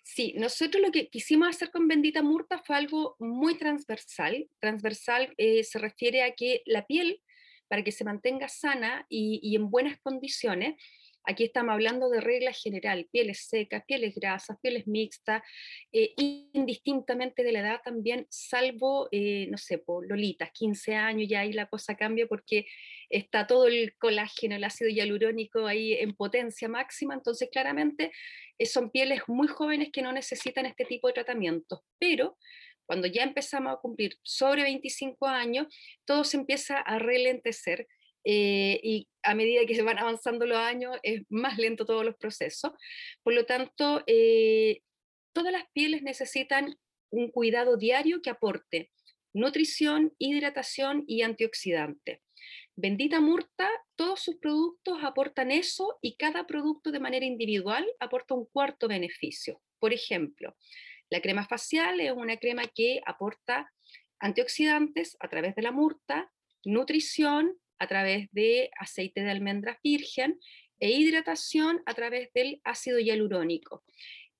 Sí, 0.03 0.33
nosotros 0.37 0.83
lo 0.83 0.91
que 0.91 1.07
quisimos 1.07 1.47
hacer 1.47 1.71
con 1.71 1.87
Bendita 1.87 2.21
Murta 2.21 2.61
fue 2.65 2.75
algo 2.75 3.15
muy 3.19 3.57
transversal. 3.57 4.49
Transversal 4.59 5.33
se 5.37 5.79
refiere 5.79 6.23
a 6.23 6.35
que 6.35 6.61
la 6.65 6.85
piel 6.85 7.21
para 7.73 7.83
que 7.83 7.91
se 7.91 8.03
mantenga 8.03 8.47
sana 8.49 9.05
y, 9.09 9.55
en 9.55 9.69
buenas 9.71 9.99
condiciones. 9.99 10.75
Aquí 11.25 11.45
estamos 11.45 11.73
hablando 11.73 12.09
de 12.09 12.19
regla 12.19 12.51
general, 12.51 13.07
pieles 13.09 13.47
secas, 13.47 13.83
pieles 13.85 14.13
grasas, 14.13 14.57
pieles 14.61 14.87
mixtas, 14.87 15.41
eh, 15.93 16.13
indistintamente 16.17 17.43
de 17.43 17.51
la 17.53 17.59
edad 17.59 17.81
también, 17.81 18.27
salvo, 18.29 19.07
eh, 19.11 19.47
no 19.49 19.57
sé, 19.57 19.77
por 19.77 20.05
Lolitas, 20.05 20.51
15 20.51 20.95
años, 20.95 21.29
ya 21.29 21.41
ahí 21.41 21.53
la 21.53 21.67
cosa 21.67 21.95
cambia 21.95 22.27
porque 22.27 22.65
está 23.09 23.47
todo 23.47 23.67
el 23.67 23.95
colágeno, 23.97 24.55
el 24.55 24.65
ácido 24.65 24.89
hialurónico 24.89 25.65
ahí 25.65 25.93
en 25.93 26.13
potencia 26.13 26.67
máxima, 26.67 27.13
entonces 27.13 27.47
claramente 27.49 28.11
eh, 28.57 28.65
son 28.65 28.91
pieles 28.91 29.21
muy 29.27 29.47
jóvenes 29.47 29.89
que 29.93 30.01
no 30.01 30.11
necesitan 30.11 30.65
este 30.65 30.83
tipo 30.83 31.07
de 31.07 31.13
tratamientos, 31.13 31.79
pero 31.99 32.37
cuando 32.85 33.07
ya 33.07 33.23
empezamos 33.23 33.73
a 33.73 33.79
cumplir 33.79 34.17
sobre 34.23 34.63
25 34.63 35.25
años, 35.25 35.67
todo 36.05 36.25
se 36.25 36.35
empieza 36.35 36.79
a 36.79 36.99
relentecer 36.99 37.87
eh, 38.25 38.79
y 38.83 39.07
a 39.23 39.35
medida 39.35 39.65
que 39.65 39.75
se 39.75 39.83
van 39.83 39.99
avanzando 39.99 40.45
los 40.45 40.57
años 40.57 40.97
es 41.03 41.23
más 41.29 41.57
lento 41.57 41.85
todos 41.85 42.05
los 42.05 42.15
procesos. 42.15 42.71
Por 43.23 43.33
lo 43.33 43.45
tanto, 43.45 44.03
eh, 44.07 44.81
todas 45.33 45.51
las 45.51 45.65
pieles 45.73 46.03
necesitan 46.03 46.77
un 47.09 47.29
cuidado 47.29 47.77
diario 47.77 48.21
que 48.21 48.29
aporte 48.29 48.91
nutrición, 49.33 50.13
hidratación 50.19 51.03
y 51.07 51.23
antioxidante. 51.23 52.21
Bendita 52.75 53.19
Murta, 53.19 53.69
todos 53.95 54.21
sus 54.21 54.37
productos 54.37 54.99
aportan 55.03 55.51
eso 55.51 55.97
y 56.01 56.15
cada 56.17 56.45
producto 56.47 56.91
de 56.91 56.99
manera 56.99 57.25
individual 57.25 57.85
aporta 57.99 58.35
un 58.35 58.45
cuarto 58.45 58.87
beneficio. 58.87 59.61
Por 59.79 59.93
ejemplo, 59.93 60.55
la 61.09 61.21
crema 61.21 61.45
facial 61.45 61.99
es 61.99 62.11
una 62.11 62.37
crema 62.37 62.63
que 62.73 63.01
aporta 63.05 63.71
antioxidantes 64.19 65.17
a 65.19 65.27
través 65.27 65.55
de 65.55 65.61
la 65.61 65.71
murta, 65.71 66.31
nutrición 66.63 67.59
a 67.79 67.87
través 67.87 68.29
de 68.31 68.71
aceite 68.79 69.21
de 69.21 69.31
almendras 69.31 69.77
virgen 69.83 70.39
e 70.79 70.91
hidratación 70.91 71.81
a 71.85 71.93
través 71.93 72.31
del 72.33 72.59
ácido 72.63 72.99
hialurónico. 72.99 73.83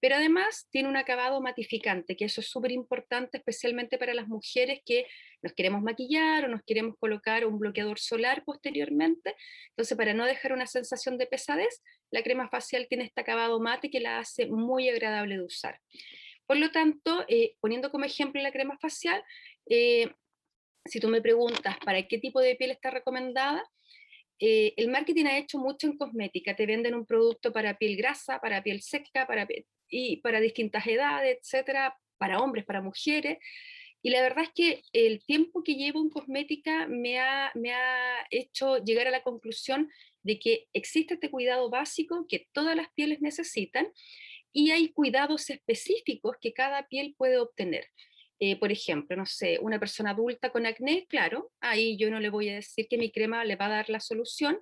Pero 0.02 0.16
además 0.16 0.68
tiene 0.70 0.90
un 0.90 0.98
acabado 0.98 1.40
matificante, 1.40 2.18
que 2.18 2.26
eso 2.26 2.42
es 2.42 2.50
súper 2.50 2.72
importante, 2.72 3.38
especialmente 3.38 3.98
para 3.98 4.14
las 4.14 4.28
mujeres 4.28 4.82
que 4.86 5.06
nos 5.42 5.54
queremos 5.54 5.82
maquillar 5.82 6.44
o 6.44 6.50
nos 6.50 6.62
queremos 6.64 6.98
colocar 7.00 7.46
un 7.46 7.58
bloqueador 7.58 8.00
solar 8.00 8.44
posteriormente. 8.44 9.34
Entonces, 9.70 9.98
para 9.98 10.14
no 10.14 10.26
dejar 10.26 10.52
una 10.52 10.68
sensación 10.68 11.18
de 11.18 11.28
pesadez, 11.28 11.82
la 12.12 12.22
crema 12.22 12.50
facial 12.50 12.88
tiene 12.90 13.06
este 13.06 13.22
acabado 13.22 13.62
mate 13.62 13.90
que 13.90 14.02
la 14.02 14.20
hace 14.20 14.48
muy 14.48 14.90
agradable 14.90 15.38
de 15.38 15.44
usar. 15.44 15.80
Por 16.46 16.58
lo 16.58 16.70
tanto, 16.72 17.24
eh, 17.30 17.56
poniendo 17.62 17.90
como 17.90 18.04
ejemplo 18.04 18.42
la 18.42 18.52
crema 18.52 18.78
facial, 18.80 19.24
eh, 19.70 20.12
si 20.86 21.00
tú 21.00 21.08
me 21.08 21.22
preguntas 21.22 21.78
para 21.86 22.08
qué 22.08 22.18
tipo 22.18 22.40
de 22.42 22.56
piel 22.56 22.72
está 22.72 22.92
recomendada, 22.92 23.64
eh, 24.40 24.74
el 24.78 24.90
marketing 24.90 25.26
ha 25.26 25.38
hecho 25.38 25.58
mucho 25.58 25.88
en 25.88 25.98
cosmética. 25.98 26.56
Te 26.56 26.66
venden 26.66 26.96
un 26.96 27.06
producto 27.06 27.54
para 27.54 27.78
piel 27.78 27.96
grasa, 27.96 28.40
para 28.40 28.62
piel 28.64 28.82
seca, 28.82 29.26
para 29.28 29.48
y 29.90 30.18
para 30.18 30.42
distintas 30.42 30.86
edades, 30.88 31.38
etcétera, 31.40 31.98
para 32.18 32.40
hombres, 32.40 32.66
para 32.66 32.82
mujeres. 32.82 33.38
Y 34.02 34.10
la 34.10 34.22
verdad 34.22 34.44
es 34.44 34.52
que 34.54 34.82
el 34.92 35.24
tiempo 35.24 35.64
que 35.64 35.76
llevo 35.76 36.02
en 36.02 36.10
cosmética 36.10 36.88
me 36.88 37.20
ha, 37.20 37.52
me 37.56 37.72
ha 37.72 38.28
hecho 38.32 38.84
llegar 38.84 39.08
a 39.08 39.12
la 39.12 39.24
conclusión 39.24 39.90
de 40.24 40.40
que 40.40 40.68
existe 40.74 41.14
este 41.14 41.30
cuidado 41.30 41.70
básico 41.70 42.26
que 42.28 42.48
todas 42.52 42.76
las 42.76 42.90
pieles 42.94 43.22
necesitan 43.22 43.88
y 44.52 44.72
hay 44.72 44.90
cuidados 44.90 45.50
específicos 45.50 46.36
que 46.42 46.54
cada 46.54 46.88
piel 46.88 47.16
puede 47.18 47.38
obtener. 47.38 47.88
Eh, 48.46 48.58
por 48.58 48.74
ejemplo, 48.74 49.16
no 49.16 49.26
sé, 49.26 49.58
una 49.62 49.80
persona 49.80 50.10
adulta 50.10 50.52
con 50.52 50.66
acné, 50.66 51.06
claro, 51.08 51.54
ahí 51.62 51.96
yo 51.96 52.12
no 52.12 52.20
le 52.20 52.30
voy 52.30 52.50
a 52.50 52.56
decir 52.56 52.90
que 52.90 52.98
mi 52.98 53.10
crema 53.10 53.46
le 53.46 53.56
va 53.56 53.68
a 53.68 53.76
dar 53.78 53.90
la 53.90 54.02
solución, 54.02 54.60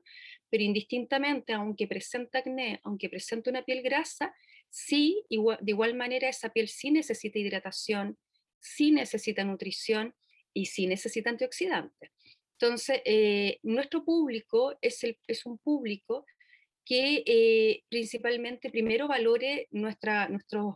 pero 0.52 0.62
indistintamente, 0.64 1.54
aunque 1.54 1.88
presente 1.88 2.38
acné, 2.38 2.80
aunque 2.84 3.10
presente 3.10 3.50
una 3.50 3.64
piel 3.66 3.82
grasa, 3.82 4.36
sí, 4.70 5.24
de 5.32 5.72
igual 5.72 5.96
manera 5.96 6.30
esa 6.30 6.50
piel 6.50 6.68
sí 6.68 6.92
necesita 6.92 7.40
hidratación, 7.40 8.20
sí 8.60 8.92
necesita 8.92 9.44
nutrición 9.46 10.14
y 10.54 10.68
sí 10.68 10.86
necesita 10.86 11.32
antioxidantes. 11.32 12.12
Entonces, 12.60 13.02
eh, 13.04 13.58
nuestro 13.64 14.06
público 14.06 14.78
es 14.80 15.46
un 15.48 15.58
público 15.58 16.28
que 16.86 17.24
eh, 17.26 17.84
principalmente 17.90 18.70
primero 18.70 19.08
valore 19.08 19.68
nuestra, 19.72 20.30
nuestros, 20.30 20.76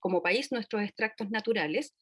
como 0.00 0.20
país 0.20 0.50
nuestros 0.50 0.82
extractos 0.82 1.30
naturales. 1.30 1.94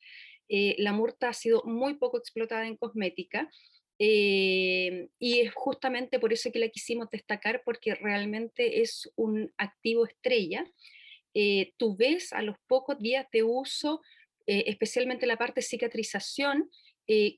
Eh, 0.48 0.76
la 0.78 0.92
murta 0.92 1.28
ha 1.28 1.32
sido 1.32 1.62
muy 1.64 1.94
poco 1.94 2.18
explotada 2.18 2.66
en 2.66 2.76
cosmética 2.76 3.50
eh, 3.98 5.08
y 5.18 5.40
es 5.40 5.52
justamente 5.54 6.18
por 6.18 6.32
eso 6.32 6.50
que 6.52 6.58
la 6.58 6.68
quisimos 6.68 7.10
destacar 7.10 7.62
porque 7.64 7.94
realmente 7.94 8.80
es 8.80 9.10
un 9.16 9.52
activo 9.58 10.06
estrella. 10.06 10.64
tú 11.76 11.96
ves 11.96 12.32
a 12.32 12.42
los 12.42 12.56
pocos 12.66 12.98
días 12.98 13.26
de 13.32 13.42
uso, 13.42 14.00
especialmente 14.46 15.26
la 15.26 15.36
parte 15.36 15.62
cicatrización, 15.62 16.70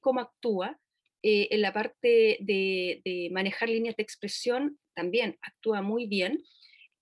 cómo 0.01 0.21
actúa. 0.21 0.79
en 1.23 1.61
la 1.61 1.73
parte 1.73 2.39
de, 2.41 3.03
de 3.05 3.29
manejar 3.31 3.69
líneas 3.69 3.97
de 3.97 4.03
expresión 4.03 4.79
también 4.95 5.39
actúa 5.43 5.83
muy 5.83 6.07
bien. 6.07 6.43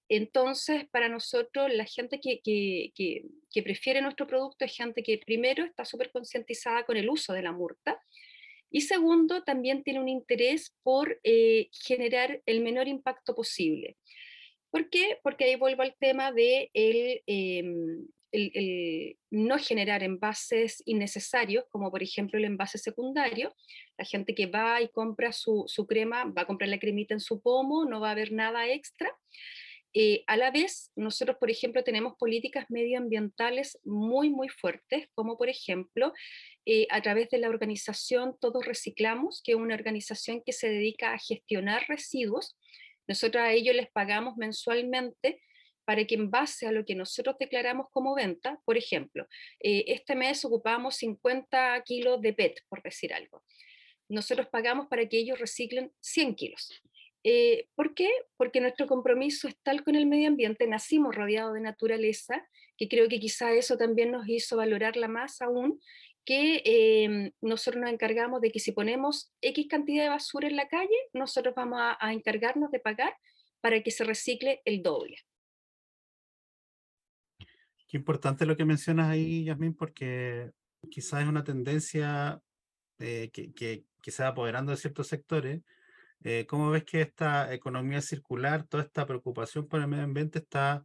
Entonces, 0.08 0.88
para 0.90 1.08
nosotros, 1.08 1.72
la 1.72 1.84
gente 1.84 2.20
que, 2.20 2.42
prefiere 3.62 4.00
nuestro 4.00 4.26
producto 4.26 4.64
es 4.64 4.74
gente 4.74 5.02
que 5.02 5.18
primero 5.18 5.64
está 5.64 5.84
súper 5.84 6.10
concientizada 6.10 6.84
con 6.84 6.96
el 6.96 7.10
uso 7.10 7.32
de 7.32 7.42
la 7.42 7.52
murta 7.52 8.00
y 8.70 8.82
segundo, 8.82 9.42
también 9.44 9.82
tiene 9.82 10.00
un 10.00 10.08
interés 10.08 10.76
por 10.82 11.18
eh, 11.22 11.68
generar 11.72 12.42
el 12.46 12.60
menor 12.60 12.86
impacto 12.86 13.34
posible. 13.34 13.96
¿Por 14.70 14.90
qué? 14.90 15.18
Porque 15.22 15.44
ahí 15.44 15.56
vuelvo 15.56 15.82
al 15.82 15.96
tema 15.98 16.32
de 16.32 16.70
em, 16.74 18.06
no 19.30 19.58
generar 19.58 20.02
envases 20.02 20.82
innecesarios, 20.84 21.64
como 21.70 21.90
por 21.90 22.02
ejemplo 22.02 22.38
el 22.38 22.44
envase 22.44 22.76
secundario. 22.76 23.54
La 23.96 24.04
gente 24.04 24.34
que 24.34 24.46
va 24.46 24.82
y 24.82 24.88
compra 24.88 25.32
su, 25.32 25.66
crema, 25.88 26.24
va 26.24 26.42
a 26.42 26.46
comprar 26.46 26.68
la 26.68 26.78
cremita 26.78 27.14
en 27.14 27.20
su 27.20 27.40
pomo, 27.40 27.86
no 27.86 28.00
va 28.00 28.08
a 28.08 28.12
haber 28.12 28.32
nada 28.32 28.68
extra. 28.68 29.10
Eh, 29.94 30.22
a 30.26 30.36
la 30.36 30.50
vez, 30.50 30.92
nosotros, 30.96 31.36
por 31.38 31.50
ejemplo, 31.50 31.82
tenemos 31.82 32.14
políticas 32.18 32.66
medioambientales 32.68 33.78
muy, 33.84 34.30
muy 34.30 34.48
fuertes, 34.48 35.08
como 35.14 35.36
por 35.36 35.48
ejemplo, 35.48 36.12
eh, 36.66 36.86
a 36.90 37.00
través 37.00 37.30
de 37.30 37.38
la 37.38 37.48
organización 37.48 38.36
Todos 38.40 38.66
Reciclamos, 38.66 39.42
que 39.42 39.52
es 39.52 39.58
una 39.58 39.74
organización 39.74 40.42
que 40.44 40.52
se 40.52 40.68
dedica 40.68 41.12
a 41.12 41.18
gestionar 41.18 41.84
residuos 41.88 42.56
nosotros 43.08 43.42
a 43.42 43.52
ellos 43.52 43.74
les 43.74 43.90
pagamos 43.90 44.36
mensualmente 44.36 45.40
para 45.86 46.04
que 46.04 46.14
en 46.14 46.30
base 46.30 46.66
a 46.66 46.72
lo 46.72 46.84
que 46.84 46.94
nosotros 46.94 47.36
declaramos 47.40 47.86
como 47.90 48.14
venta, 48.14 48.60
por 48.66 48.76
ejemplo, 48.76 49.26
eh, 49.60 49.84
este 49.86 50.14
mes 50.14 50.44
ocupamos 50.44 50.96
50 50.96 51.82
kilos 51.84 52.20
de 52.20 52.34
PET, 52.34 52.60
por 52.68 52.82
decir 52.82 53.14
algo. 53.14 53.42
Nosotros 54.10 54.46
pagamos 54.52 54.86
para 54.88 55.08
que 55.08 55.18
ellos 55.18 55.38
reciclen 55.38 55.90
100 56.00 56.34
kilos. 56.34 56.82
Eh, 57.30 57.68
¿Por 57.74 57.92
qué? 57.92 58.08
Porque 58.38 58.58
nuestro 58.58 58.86
compromiso 58.86 59.48
es 59.48 59.56
tal 59.62 59.84
con 59.84 59.94
el 59.96 60.06
medio 60.06 60.28
ambiente, 60.28 60.66
nacimos 60.66 61.14
rodeados 61.14 61.52
de 61.52 61.60
naturaleza, 61.60 62.48
que 62.78 62.88
creo 62.88 63.06
que 63.06 63.20
quizá 63.20 63.52
eso 63.52 63.76
también 63.76 64.10
nos 64.12 64.26
hizo 64.26 64.56
valorarla 64.56 65.08
más 65.08 65.42
aún, 65.42 65.78
que 66.24 66.62
em, 66.64 67.30
nosotros 67.42 67.82
nos 67.82 67.92
encargamos 67.92 68.40
de 68.40 68.50
que 68.50 68.60
si 68.60 68.72
ponemos 68.72 69.30
X 69.42 69.66
cantidad 69.68 70.04
de 70.04 70.08
basura 70.08 70.48
en 70.48 70.56
la 70.56 70.68
calle, 70.68 70.96
nosotros 71.12 71.54
vamos 71.54 71.78
a 72.00 72.12
encargarnos 72.14 72.70
de 72.70 72.80
pagar 72.80 73.14
para 73.60 73.82
que 73.82 73.90
se 73.90 74.04
recicle 74.04 74.62
el 74.64 74.82
doble. 74.82 75.18
Qué 77.88 77.98
importante 77.98 78.46
lo 78.46 78.56
que 78.56 78.64
mencionas 78.64 79.10
ahí, 79.10 79.44
Yasmin, 79.44 79.74
porque 79.74 80.50
quizás 80.90 81.24
es 81.24 81.28
una 81.28 81.44
tendencia 81.44 82.40
eh, 82.98 83.28
que, 83.34 83.52
que, 83.52 84.10
se 84.10 84.22
va 84.22 84.30
apoderando 84.30 84.70
de 84.72 84.78
ciertos 84.78 85.08
sectores. 85.08 85.60
Eh, 86.24 86.46
¿Cómo 86.48 86.70
ves 86.70 86.84
que 86.84 87.00
esta 87.00 87.52
economía 87.54 88.00
circular, 88.00 88.66
toda 88.66 88.82
esta 88.82 89.06
preocupación 89.06 89.68
por 89.68 89.80
el 89.80 89.88
medio 89.88 90.04
ambiente 90.04 90.40
está 90.40 90.84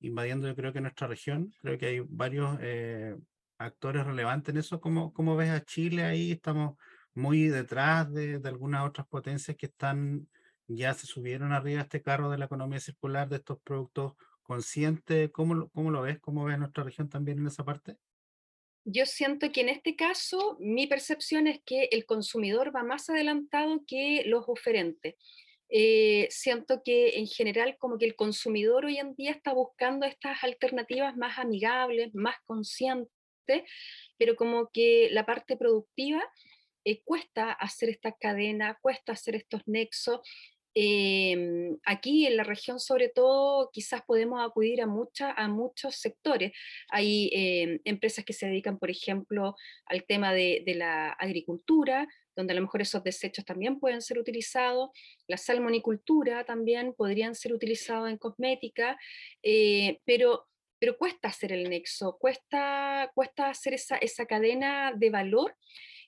invadiendo, 0.00 0.46
yo 0.46 0.54
creo 0.54 0.72
que 0.72 0.80
nuestra 0.80 1.06
región? 1.06 1.52
Creo 1.62 1.78
que 1.78 1.86
hay 1.86 2.00
varios 2.00 2.58
eh, 2.60 3.16
actores 3.58 4.04
relevantes 4.06 4.54
en 4.54 4.60
eso. 4.60 4.80
¿Cómo, 4.80 5.12
¿Cómo 5.12 5.36
ves 5.36 5.50
a 5.50 5.64
Chile 5.64 6.04
ahí? 6.04 6.32
Estamos 6.32 6.76
muy 7.14 7.48
detrás 7.48 8.12
de, 8.12 8.38
de 8.38 8.48
algunas 8.48 8.86
otras 8.86 9.06
potencias 9.06 9.56
que 9.56 9.66
están 9.66 10.26
ya 10.66 10.94
se 10.94 11.06
subieron 11.06 11.52
arriba 11.52 11.80
a 11.80 11.84
este 11.84 12.02
carro 12.02 12.30
de 12.30 12.38
la 12.38 12.46
economía 12.46 12.80
circular, 12.80 13.28
de 13.28 13.36
estos 13.36 13.58
productos 13.60 14.14
consciente? 14.42 15.30
¿Cómo, 15.30 15.68
¿Cómo 15.70 15.90
lo 15.90 16.02
ves? 16.02 16.18
¿Cómo 16.20 16.44
ves 16.44 16.58
nuestra 16.58 16.84
región 16.84 17.08
también 17.08 17.38
en 17.38 17.46
esa 17.46 17.64
parte? 17.64 17.96
Yo 18.84 19.06
siento 19.06 19.50
que 19.50 19.62
en 19.62 19.70
este 19.70 19.96
caso 19.96 20.58
mi 20.60 20.86
percepción 20.86 21.46
es 21.46 21.60
que 21.64 21.88
el 21.90 22.04
consumidor 22.04 22.74
va 22.74 22.82
más 22.82 23.08
adelantado 23.08 23.82
que 23.86 24.22
los 24.26 24.44
oferentes. 24.46 25.14
Eh, 25.70 26.28
siento 26.30 26.82
que 26.84 27.18
en 27.18 27.26
general 27.26 27.76
como 27.78 27.96
que 27.96 28.04
el 28.04 28.14
consumidor 28.14 28.84
hoy 28.84 28.98
en 28.98 29.14
día 29.14 29.30
está 29.30 29.54
buscando 29.54 30.06
estas 30.06 30.44
alternativas 30.44 31.16
más 31.16 31.38
amigables, 31.38 32.14
más 32.14 32.36
conscientes, 32.44 33.08
pero 34.18 34.36
como 34.36 34.68
que 34.70 35.08
la 35.10 35.24
parte 35.24 35.56
productiva 35.56 36.22
eh, 36.84 37.00
cuesta 37.02 37.52
hacer 37.52 37.88
esta 37.88 38.12
cadena, 38.12 38.78
cuesta 38.82 39.12
hacer 39.12 39.34
estos 39.34 39.62
nexos 39.66 40.20
Em, 40.76 41.78
aquí 41.84 42.26
en 42.26 42.36
la 42.36 42.42
región, 42.42 42.80
sobre 42.80 43.08
todo, 43.08 43.70
quizás 43.72 44.02
podemos 44.02 44.44
acudir 44.44 44.82
a, 44.82 44.86
mucha, 44.86 45.30
a 45.32 45.46
muchos 45.48 45.96
sectores. 45.96 46.52
Hay 46.90 47.30
em, 47.32 47.80
empresas 47.84 48.24
que 48.24 48.32
se 48.32 48.46
dedican, 48.46 48.78
por 48.78 48.90
ejemplo, 48.90 49.54
al 49.86 50.04
tema 50.04 50.32
de, 50.32 50.62
la 50.66 51.10
agricultura, 51.10 52.08
donde 52.34 52.52
a 52.52 52.56
lo 52.56 52.62
mejor 52.62 52.82
esos 52.82 53.04
desechos 53.04 53.44
también 53.44 53.78
pueden 53.78 54.02
ser 54.02 54.18
utilizados. 54.18 54.90
La 55.28 55.36
salmonicultura 55.36 56.44
también 56.44 56.92
podrían 56.94 57.36
ser 57.36 57.52
utilizados 57.52 58.10
en 58.10 58.18
cosmética, 58.18 58.98
eh, 59.42 60.00
pero, 60.04 60.48
pero 60.80 60.98
cuesta 60.98 61.28
hacer 61.28 61.52
el 61.52 61.70
nexo, 61.70 62.16
cuesta, 62.18 63.12
cuesta 63.14 63.50
hacer 63.50 63.74
esa, 63.74 63.96
esa 63.98 64.26
cadena 64.26 64.92
de 64.96 65.10
valor 65.10 65.54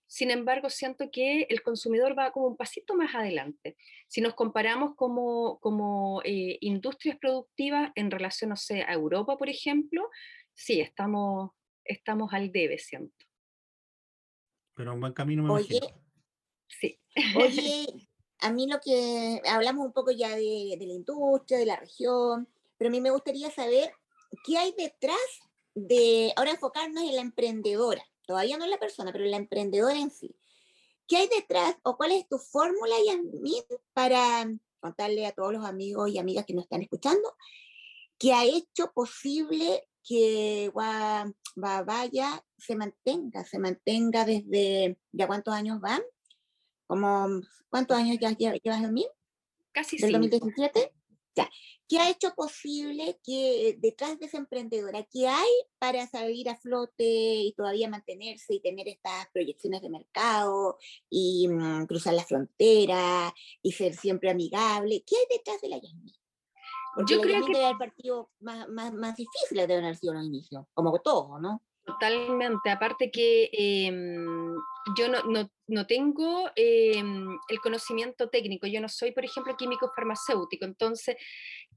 sin 0.06 0.30
embargo, 0.30 0.70
siento 0.70 1.10
que 1.10 1.42
el 1.48 1.62
consumidor 1.62 2.16
va 2.16 2.30
como 2.30 2.46
un 2.46 2.56
pasito 2.56 2.94
más 2.94 3.14
adelante. 3.14 3.76
Si 4.06 4.20
nos 4.20 4.34
comparamos 4.34 4.94
como, 4.94 5.58
como 5.58 6.22
eh, 6.24 6.58
industrias 6.60 7.18
productivas 7.18 7.90
en 7.96 8.10
relación, 8.10 8.50
no 8.50 8.56
sé, 8.56 8.82
a 8.82 8.92
Europa, 8.92 9.36
por 9.36 9.48
ejemplo, 9.48 10.08
sí, 10.54 10.80
estamos, 10.80 11.50
estamos 11.84 12.32
al 12.32 12.52
debe, 12.52 12.78
siento. 12.78 13.26
Pero 14.74 14.94
un 14.94 15.00
buen 15.00 15.12
camino 15.12 15.42
me 15.42 15.50
Oye, 15.50 15.80
sí. 16.68 17.00
Oye, 17.36 18.08
a 18.38 18.52
mí 18.52 18.68
lo 18.68 18.78
que 18.78 19.40
hablamos 19.48 19.86
un 19.86 19.92
poco 19.92 20.12
ya 20.12 20.36
de, 20.36 20.76
de 20.78 20.86
la 20.86 20.92
industria, 20.92 21.58
de 21.58 21.66
la 21.66 21.76
región, 21.76 22.48
pero 22.78 22.88
a 22.88 22.92
mí 22.92 23.00
me 23.00 23.10
gustaría 23.10 23.50
saber 23.50 23.90
qué 24.44 24.56
hay 24.56 24.72
detrás 24.78 25.18
de, 25.74 26.32
ahora 26.36 26.52
enfocarnos 26.52 27.02
en 27.02 27.16
la 27.16 27.22
emprendedora 27.22 28.04
todavía 28.26 28.58
no 28.58 28.64
es 28.64 28.70
la 28.70 28.78
persona, 28.78 29.12
pero 29.12 29.24
la 29.24 29.36
emprendedora 29.36 29.98
en 29.98 30.10
sí. 30.10 30.36
¿Qué 31.08 31.18
hay 31.18 31.28
detrás 31.28 31.76
o 31.82 31.96
cuál 31.96 32.12
es 32.12 32.28
tu 32.28 32.38
fórmula, 32.38 32.94
Yasmin, 33.06 33.62
para 33.92 34.50
contarle 34.80 35.26
a 35.26 35.32
todos 35.32 35.52
los 35.52 35.64
amigos 35.64 36.10
y 36.10 36.18
amigas 36.18 36.44
que 36.46 36.54
nos 36.54 36.64
están 36.64 36.82
escuchando, 36.82 37.34
que 38.18 38.32
ha 38.32 38.44
hecho 38.44 38.92
posible 38.92 39.88
que 40.02 40.70
Guavaya 41.56 42.44
se 42.56 42.76
mantenga, 42.76 43.44
se 43.44 43.58
mantenga 43.58 44.24
desde, 44.24 44.98
¿ya 45.12 45.26
cuántos 45.26 45.54
años 45.54 45.80
van? 45.80 46.02
Como, 46.86 47.40
¿Cuántos 47.68 47.96
años 47.96 48.16
ya 48.20 48.30
llevas 48.30 48.82
en 48.82 48.94
mí? 48.94 49.06
Casi 49.72 49.96
¿Del 49.98 50.12
2017? 50.12 50.92
Ya. 51.36 51.50
¿Qué 51.88 51.98
ha 51.98 52.10
hecho 52.10 52.34
posible 52.34 53.20
que 53.22 53.76
detrás 53.78 54.18
de 54.18 54.26
esa 54.26 54.38
emprendedora, 54.38 55.04
qué 55.04 55.28
hay 55.28 55.50
para 55.78 56.06
salir 56.08 56.48
a 56.48 56.56
flote 56.56 57.04
y 57.04 57.52
todavía 57.52 57.88
mantenerse 57.88 58.54
y 58.54 58.60
tener 58.60 58.88
estas 58.88 59.28
proyecciones 59.32 59.82
de 59.82 59.90
mercado 59.90 60.78
y 61.08 61.46
mm, 61.46 61.86
cruzar 61.86 62.14
la 62.14 62.24
frontera 62.24 63.32
y 63.62 63.72
ser 63.72 63.94
siempre 63.94 64.30
amigable? 64.30 65.04
¿Qué 65.06 65.14
hay 65.16 65.38
detrás 65.38 65.60
de 65.60 65.68
la 65.68 65.76
Yasmin? 65.76 66.14
Porque 66.96 67.12
Yo 67.12 67.20
creo 67.20 67.44
que 67.44 67.68
el 67.68 67.76
partido 67.76 68.30
más, 68.40 68.68
más, 68.68 68.92
más 68.94 69.14
difícil 69.14 69.58
de 69.58 69.62
haber 69.62 69.96
sido 69.96 70.14
los 70.14 70.24
inicios, 70.24 70.64
como 70.72 70.98
todo, 71.00 71.38
¿no? 71.38 71.62
Totalmente, 71.86 72.68
aparte 72.68 73.12
que 73.12 73.48
em, 73.52 74.56
yo 74.98 75.08
no, 75.08 75.22
no, 75.22 75.48
no 75.68 75.86
tengo 75.86 76.50
em, 76.56 77.38
el 77.48 77.60
conocimiento 77.60 78.28
técnico, 78.28 78.66
yo 78.66 78.80
no 78.80 78.88
soy, 78.88 79.12
por 79.12 79.24
ejemplo, 79.24 79.56
químico 79.56 79.92
farmacéutico, 79.94 80.64
entonces 80.64 81.16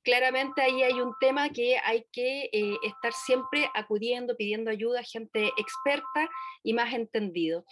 claramente 0.04 0.64
ahí 0.64 0.82
hay 0.82 1.00
un 1.00 1.14
tema 1.20 1.50
que 1.50 1.78
hay 1.78 2.08
que 2.12 2.50
eh, 2.52 2.78
estar 2.82 3.14
siempre 3.14 3.70
acudiendo, 3.76 4.36
pidiendo 4.36 4.72
ayuda 4.72 5.02
a 5.02 5.04
gente 5.04 5.52
experta 5.58 6.28
y 6.64 6.74
más 6.74 6.92
entendido. 6.92 7.64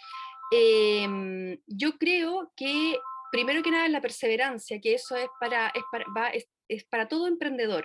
Em, 0.52 1.58
yo 1.66 1.98
creo 1.98 2.52
que 2.56 3.00
primero 3.32 3.64
que 3.64 3.72
nada 3.72 3.88
la 3.88 4.00
perseverancia, 4.00 4.80
que 4.80 4.94
eso 4.94 5.16
es 5.16 5.28
para, 5.40 5.70
es 5.70 5.82
para, 5.90 6.30
es 6.68 6.84
para 6.84 7.08
todo 7.08 7.26
emprendedor 7.26 7.84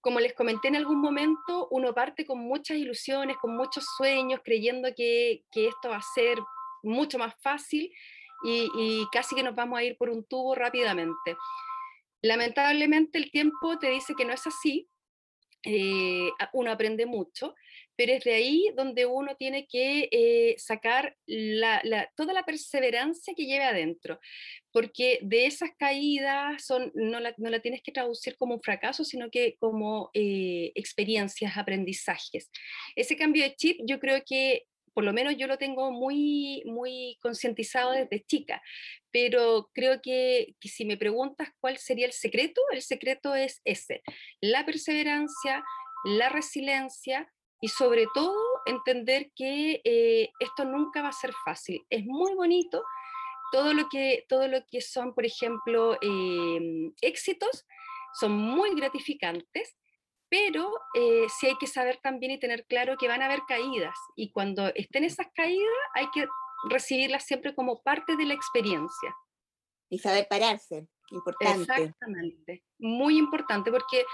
como 0.00 0.20
les 0.20 0.34
comenté 0.34 0.68
en 0.68 0.76
algún 0.76 1.00
momento, 1.00 1.68
uno 1.70 1.92
parte 1.92 2.24
con 2.24 2.38
muchas 2.38 2.76
ilusiones, 2.76 3.36
con 3.38 3.56
muchos 3.56 3.84
sueños, 3.96 4.40
creyendo 4.44 4.88
que, 4.96 5.44
esto 5.54 5.88
va 5.90 5.96
a 5.96 6.02
ser 6.14 6.38
mucho 6.82 7.18
más 7.18 7.34
fácil 7.40 7.92
y, 8.44 9.04
casi 9.12 9.34
que 9.34 9.42
nos 9.42 9.54
vamos 9.54 9.78
a 9.78 9.82
ir 9.82 9.96
por 9.96 10.10
un 10.10 10.24
tubo 10.24 10.54
rápidamente. 10.54 11.36
Lamentablemente 12.22 13.18
el 13.18 13.30
tiempo 13.30 13.78
te 13.78 13.90
dice 13.90 14.14
que 14.16 14.24
no 14.24 14.32
es 14.32 14.46
así, 14.46 14.88
eh, 15.64 16.30
uno 16.52 16.70
aprende 16.70 17.06
mucho, 17.06 17.54
pero 17.96 18.12
es 18.12 18.22
de 18.22 18.34
ahí 18.34 18.70
donde 18.76 19.06
uno 19.06 19.34
tiene 19.34 19.66
que 19.66 20.08
eh, 20.12 20.54
sacar 20.56 21.16
toda 22.14 22.32
la 22.32 22.44
perseverancia 22.44 23.34
que 23.36 23.46
lleve 23.46 23.64
adentro, 23.64 24.20
porque 24.70 25.18
de 25.22 25.46
esas 25.46 25.70
caídas 25.76 26.64
son, 26.64 26.92
no, 26.94 27.18
la, 27.18 27.34
tienes 27.60 27.82
que 27.82 27.90
traducir 27.90 28.36
como 28.36 28.54
un 28.54 28.62
fracaso, 28.62 29.04
sino 29.04 29.30
que 29.30 29.56
como 29.58 30.10
eh, 30.14 30.70
experiencias, 30.76 31.56
aprendizajes. 31.56 32.50
Ese 32.94 33.16
cambio 33.16 33.42
de 33.42 33.56
chip 33.56 33.80
yo 33.84 33.98
creo 33.98 34.22
que 34.24 34.66
por 34.94 35.04
lo 35.04 35.12
menos 35.12 35.36
yo 35.36 35.46
lo 35.46 35.58
tengo 35.58 35.92
muy, 35.92 36.62
muy 36.66 37.18
concientizado 37.20 37.92
desde 37.92 38.24
chica, 38.24 38.60
pero 39.10 39.70
creo 39.74 40.00
que, 40.02 40.54
que, 40.60 40.68
si 40.68 40.84
me 40.84 40.96
preguntas 40.96 41.50
cuál 41.60 41.78
sería 41.78 42.06
el 42.06 42.12
secreto, 42.12 42.60
el 42.72 42.82
secreto 42.82 43.34
es 43.34 43.60
ese, 43.64 44.02
la 44.40 44.64
perseverancia, 44.64 45.64
la 46.04 46.28
resiliencia 46.28 47.32
y 47.60 47.68
sobre 47.68 48.06
todo 48.14 48.38
entender 48.66 49.30
que 49.34 49.80
eh, 49.84 50.30
esto 50.38 50.64
nunca 50.64 51.02
va 51.02 51.08
a 51.08 51.12
ser 51.12 51.32
fácil. 51.44 51.84
Es 51.90 52.04
muy 52.04 52.34
bonito 52.34 52.84
todo 53.50 53.72
lo 53.72 53.88
que, 53.88 54.24
todo 54.28 54.46
lo 54.48 54.64
que 54.70 54.80
son, 54.80 55.14
por 55.14 55.24
ejemplo, 55.24 55.98
em, 56.00 56.92
éxitos, 57.00 57.66
son 58.14 58.32
muy 58.32 58.74
gratificantes, 58.74 59.76
pero 60.28 60.70
eh, 60.94 61.26
sí 61.38 61.46
hay 61.46 61.56
que 61.58 61.66
saber 61.66 61.98
también 62.02 62.32
y 62.32 62.40
tener 62.40 62.66
claro 62.66 62.96
que 62.98 63.08
van 63.08 63.22
a 63.22 63.26
haber 63.26 63.40
caídas 63.48 63.96
y 64.14 64.30
cuando 64.30 64.68
estén 64.74 65.04
esas 65.04 65.28
caídas 65.34 65.72
hay 65.94 66.06
que 66.12 66.26
recibirlas 66.68 67.24
siempre 67.24 67.54
como 67.54 67.82
parte 67.82 68.16
de 68.16 68.24
la 68.24 68.34
experiencia. 68.34 69.14
Y 69.90 69.98
saber 69.98 70.26
pararse, 70.28 70.86
importante. 71.10 71.62
Exactamente, 71.62 72.64
muy 72.78 73.18
importante 73.18 73.70
porque 73.70 74.04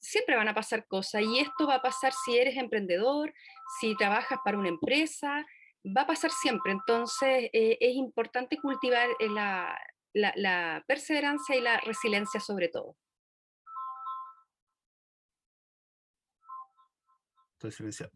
siempre 0.00 0.34
van 0.34 0.48
a 0.48 0.54
pasar 0.54 0.86
cosas 0.86 1.22
y 1.22 1.38
esto 1.38 1.66
va 1.66 1.76
a 1.76 1.82
pasar 1.82 2.12
si 2.12 2.36
eres 2.36 2.56
emprendedor, 2.56 3.32
si 3.80 3.94
trabajas 3.96 4.38
para 4.44 4.58
una 4.58 4.68
empresa, 4.68 5.46
va 5.84 6.02
a 6.02 6.06
pasar 6.06 6.30
siempre. 6.30 6.72
Entonces 6.72 7.50
eh, 7.52 7.78
es 7.80 7.94
importante 7.94 8.56
cultivar 8.56 9.08
eh, 9.20 9.28
la, 9.28 9.78
la, 10.12 10.84
perseverancia 10.86 11.56
y 11.56 11.60
la 11.60 11.78
resiliencia 11.80 12.40
sobre 12.40 12.68
todo. 12.68 12.96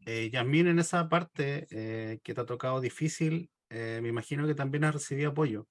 Eh, 0.06 0.30
Yasmin, 0.32 0.68
en 0.68 0.78
esa 0.78 1.06
parte 1.08 1.66
eh, 1.70 2.18
que 2.22 2.32
te 2.32 2.40
ha 2.40 2.46
tocado 2.46 2.80
difícil, 2.80 3.50
eh, 3.74 4.00
me 4.02 4.08
imagino 4.08 4.46
que 4.46 4.54
también 4.54 4.84
has 4.84 4.94
recibido 4.94 5.30
apoyo. 5.30 5.66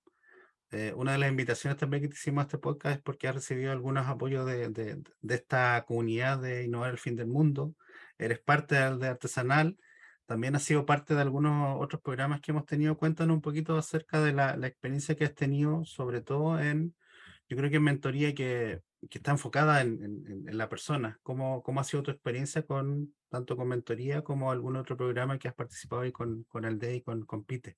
Eh, 0.72 0.94
una 0.96 1.14
de 1.14 1.20
las 1.20 1.30
invitaciones 1.30 1.78
también 1.80 2.04
que 2.04 2.10
te 2.10 2.16
hicimos 2.16 2.42
a 2.44 2.46
este 2.48 2.58
podcast 2.58 2.98
es 2.98 3.02
porque 3.02 3.28
has 3.28 3.36
recibido 3.36 3.72
algunos 3.72 4.08
apoyos 4.08 4.46
de, 4.46 4.70
de, 4.70 5.02
de, 5.22 5.36
esta 5.36 5.84
comunidad 5.88 6.40
de 6.40 6.64
Innovar 6.64 6.92
el 6.92 6.98
Fin 6.98 7.16
del 7.16 7.28
Mundo. 7.28 7.76
Eres 8.18 8.40
parte 8.40 8.76
de, 8.76 8.98
de 8.98 9.08
Artesanal 9.08 9.78
también 10.26 10.56
has 10.56 10.64
sido 10.64 10.86
parte 10.86 11.16
de 11.16 11.22
algunos 11.22 11.78
otros 11.82 12.02
programas 12.02 12.42
que 12.42 12.52
hemos 12.52 12.66
tenido. 12.66 12.98
Cuéntanos 12.98 13.36
un 13.36 13.42
poquito 13.42 13.78
acerca 13.78 14.22
de 14.22 14.34
la, 14.34 14.56
la 14.58 14.68
experiencia 14.68 15.16
que 15.16 15.26
has 15.26 15.36
tenido, 15.36 15.84
sobre 15.86 16.22
todo 16.22 16.60
en, 16.60 16.96
yo 17.50 17.58
creo 17.58 17.70
que 17.70 17.76
en 17.78 17.84
mentoría 17.84 18.34
que, 18.34 18.82
que 19.10 19.18
está 19.18 19.32
enfocada 19.32 19.82
en, 19.82 20.02
en, 20.04 20.48
en, 20.48 20.58
la 20.58 20.70
persona. 20.70 21.20
¿Cómo, 21.24 21.62
¿Cómo 21.62 21.82
ha 21.82 21.84
sido 21.84 22.04
tu 22.04 22.12
experiencia 22.12 22.66
con 22.66 23.14
tanto 23.30 23.58
con 23.58 23.68
mentoría 23.68 24.24
como 24.24 24.52
algún 24.52 24.76
otro 24.78 24.96
programa 24.96 25.38
que 25.38 25.50
has 25.50 25.56
participado 25.56 26.04
ahí 26.04 26.12
con, 26.12 26.44
con 26.46 26.66
el 26.66 26.80
DE 26.80 26.96
y 26.96 27.02
con 27.02 27.26
Compite? 27.26 27.78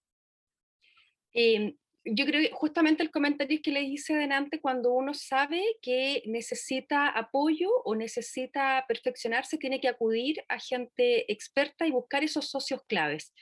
Eh, 1.35 1.75
yo 2.05 2.25
creo 2.25 2.41
que 2.41 2.51
justamente 2.53 3.01
el 3.01 3.09
comentario 3.09 3.59
que 3.63 3.71
le 3.71 3.81
hice 3.81 4.13
adelante, 4.13 4.61
cuando 4.61 4.93
uno 4.93 5.13
sabe 5.13 5.61
que 5.81 6.21
necesita 6.25 7.07
apoyo 7.09 7.69
o 7.83 7.95
necesita 7.95 8.85
perfeccionarse, 8.87 9.57
tiene 9.57 9.81
que 9.81 9.87
acudir 9.87 10.43
a 10.47 10.59
gente 10.59 11.31
experta 11.31 11.87
y 11.87 11.91
buscar 11.91 12.23
esos 12.23 12.49
socios 12.49 12.81
claves. 12.87 13.33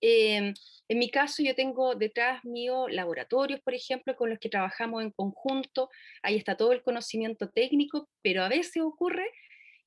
Eh, 0.00 0.54
en 0.88 0.98
mi 0.98 1.10
caso, 1.10 1.42
yo 1.42 1.54
tengo 1.54 1.94
detrás 1.96 2.42
mío 2.44 2.88
laboratorios, 2.88 3.60
por 3.60 3.74
ejemplo, 3.74 4.16
con 4.16 4.30
los 4.30 4.38
que 4.38 4.48
trabajamos 4.48 5.02
en 5.02 5.10
conjunto. 5.10 5.90
Ahí 6.22 6.36
está 6.36 6.56
todo 6.56 6.72
el 6.72 6.82
conocimiento 6.82 7.50
técnico, 7.50 8.08
pero 8.22 8.42
a 8.42 8.48
veces 8.48 8.82
ocurre 8.82 9.30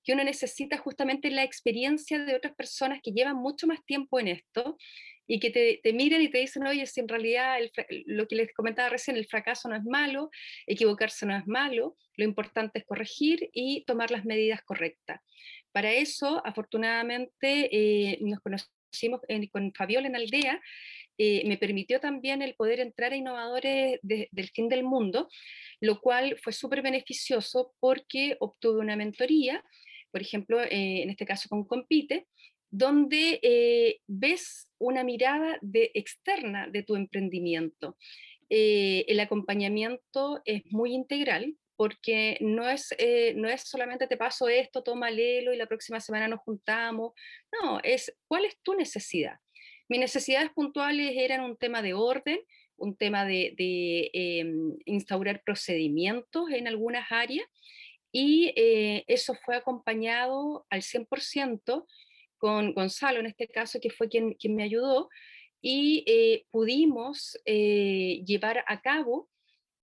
que 0.03 0.13
uno 0.13 0.23
necesita 0.23 0.77
justamente 0.77 1.29
la 1.29 1.43
experiencia 1.43 2.19
de 2.19 2.35
otras 2.35 2.55
personas 2.55 2.99
que 3.03 3.11
llevan 3.11 3.35
mucho 3.35 3.67
más 3.67 3.83
tiempo 3.85 4.19
en 4.19 4.29
esto 4.29 4.77
y 5.27 5.39
que 5.39 5.49
te, 5.49 5.79
te 5.81 5.93
miran 5.93 6.21
y 6.21 6.29
te 6.29 6.39
dicen, 6.39 6.65
oye, 6.65 6.85
si 6.85 6.99
en 6.99 7.07
realidad 7.07 7.57
lo 8.05 8.27
que 8.27 8.35
les 8.35 8.53
comentaba 8.53 8.89
recién, 8.89 9.15
el 9.15 9.27
fracaso 9.27 9.69
no 9.69 9.75
es 9.75 9.83
malo, 9.83 10.29
equivocarse 10.67 11.25
no 11.25 11.37
es 11.37 11.47
malo, 11.47 11.95
lo 12.17 12.25
importante 12.25 12.79
es 12.79 12.85
corregir 12.85 13.49
y 13.53 13.85
tomar 13.85 14.11
las 14.11 14.25
medidas 14.25 14.61
correctas. 14.63 15.21
Para 15.71 15.93
eso, 15.93 16.41
afortunadamente, 16.45 17.69
eh, 17.71 18.17
nos 18.21 18.39
conocimos 18.41 19.21
con 19.51 19.73
Fabiola 19.73 20.07
en 20.07 20.15
Aldea, 20.15 20.61
eh, 21.17 21.43
me 21.45 21.57
permitió 21.57 21.99
también 21.99 22.41
el 22.41 22.55
poder 22.55 22.79
entrar 22.79 23.13
a 23.13 23.15
innovadores 23.15 23.99
del 24.01 24.49
fin 24.53 24.69
del 24.69 24.83
mundo, 24.83 25.29
lo 25.79 26.01
cual 26.01 26.37
fue 26.41 26.51
súper 26.51 26.81
beneficioso 26.81 27.73
porque 27.79 28.37
obtuve 28.39 28.79
una 28.79 28.95
mentoría, 28.95 29.63
por 30.11 30.21
ejemplo, 30.21 30.61
eh, 30.61 31.01
en 31.03 31.09
este 31.09 31.25
caso 31.25 31.49
con 31.49 31.65
Compite, 31.65 32.27
donde 32.71 33.39
eh, 33.43 33.99
ves 34.07 34.69
una 34.79 35.03
mirada 35.03 35.59
de, 35.61 35.91
externa 35.93 36.67
de 36.67 36.83
tu 36.83 36.95
emprendimiento. 36.95 37.97
Eh, 38.49 39.05
el 39.07 39.19
acompañamiento 39.19 40.41
es 40.45 40.63
muy 40.71 40.93
integral 40.93 41.55
porque 41.75 42.37
no 42.41 42.69
es, 42.69 42.93
eh, 42.97 43.33
no 43.35 43.49
es 43.49 43.63
solamente 43.63 44.07
te 44.07 44.15
paso 44.15 44.47
esto, 44.47 44.83
toma 44.83 45.09
lelo 45.09 45.53
y 45.53 45.57
la 45.57 45.67
próxima 45.67 45.99
semana 45.99 46.27
nos 46.27 46.39
juntamos. 46.41 47.13
No, 47.51 47.79
es 47.83 48.15
cuál 48.27 48.45
es 48.45 48.57
tu 48.61 48.73
necesidad. 48.73 49.35
Mis 49.89 49.99
necesidades 49.99 50.51
puntuales 50.51 51.11
eran 51.17 51.41
un 51.41 51.57
tema 51.57 51.81
de 51.81 51.93
orden, 51.93 52.39
un 52.77 52.95
tema 52.95 53.25
de, 53.25 53.53
de 53.57 54.09
em, 54.13 54.77
instaurar 54.85 55.43
procedimientos 55.43 56.49
en 56.51 56.67
algunas 56.67 57.11
áreas 57.11 57.45
y 58.11 58.53
eso 59.07 59.35
fue 59.35 59.55
acompañado 59.55 60.65
al 60.69 60.81
100% 60.81 61.85
con 62.41 62.73
Gonzalo 62.73 63.19
en 63.19 63.27
este 63.27 63.47
caso, 63.47 63.79
que 63.79 63.91
fue 63.91 64.09
quien, 64.09 64.35
me 64.49 64.63
ayudó, 64.63 65.09
y 65.61 66.03
eh, 66.07 66.45
pudimos 66.49 67.39
eh, 67.45 68.23
llevar 68.25 68.63
a 68.67 68.81
cabo 68.81 69.29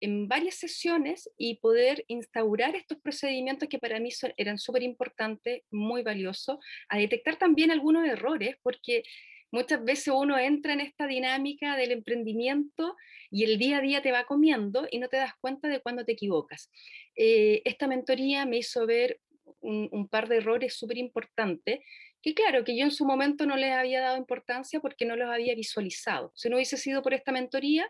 en 0.01 0.27
varias 0.27 0.57
sesiones 0.57 1.31
y 1.39 1.61
poder 1.61 2.05
instaurar 2.09 2.75
estos 2.75 2.99
procedimientos 2.99 3.69
que 3.69 3.79
para 3.79 4.01
mí 4.01 4.11
eran 4.37 4.59
súper 4.59 4.83
importantes, 4.83 5.63
muy 5.71 6.03
valiosos, 6.03 6.59
a 6.89 6.99
detectar 6.99 7.37
también 7.37 7.71
algunos 7.71 8.09
errores, 8.09 8.57
porque 8.61 9.05
muchas 9.51 9.85
veces 9.85 10.13
uno 10.15 10.39
entra 10.39 10.73
en 10.73 10.81
esta 10.81 11.07
dinámica 11.07 11.77
del 11.77 11.93
emprendimiento 11.93 12.97
y 13.31 13.45
el 13.45 13.59
día 13.59 13.79
a 13.79 13.81
día 13.81 14.03
te 14.03 14.13
va 14.13 14.25
comiendo 14.25 14.87
y 14.91 14.99
no 14.99 15.09
te 15.09 15.17
das 15.17 15.33
cuenta 15.41 15.69
de 15.69 15.81
cuando 15.81 16.05
te 16.05 16.13
equivocas. 16.13 16.71
Eh, 17.17 17.63
esta 17.65 17.87
mentoría 17.87 18.47
me 18.47 18.59
hizo 18.59 18.87
ver 18.87 19.21
un, 19.61 19.89
un 19.93 20.09
par 20.09 20.29
de 20.29 20.37
errores 20.39 20.75
súper 20.75 20.99
importantes 20.99 21.81
que 22.23 22.35
claro, 22.35 22.65
que 22.65 22.77
yo 22.77 22.85
en 22.85 22.91
su 22.91 23.05
momento 23.05 23.47
no 23.47 23.57
les 23.57 23.73
había 23.73 24.01
dado 24.01 24.17
importancia 24.17 24.81
porque 24.81 25.05
no 25.05 25.17
los 25.17 25.31
había 25.31 25.55
visualizado. 25.55 26.33
Si 26.35 26.49
no 26.49 26.57
hubiese 26.57 26.77
sido 26.77 27.03
por 27.03 27.15
esta 27.15 27.33
mentoría, 27.33 27.89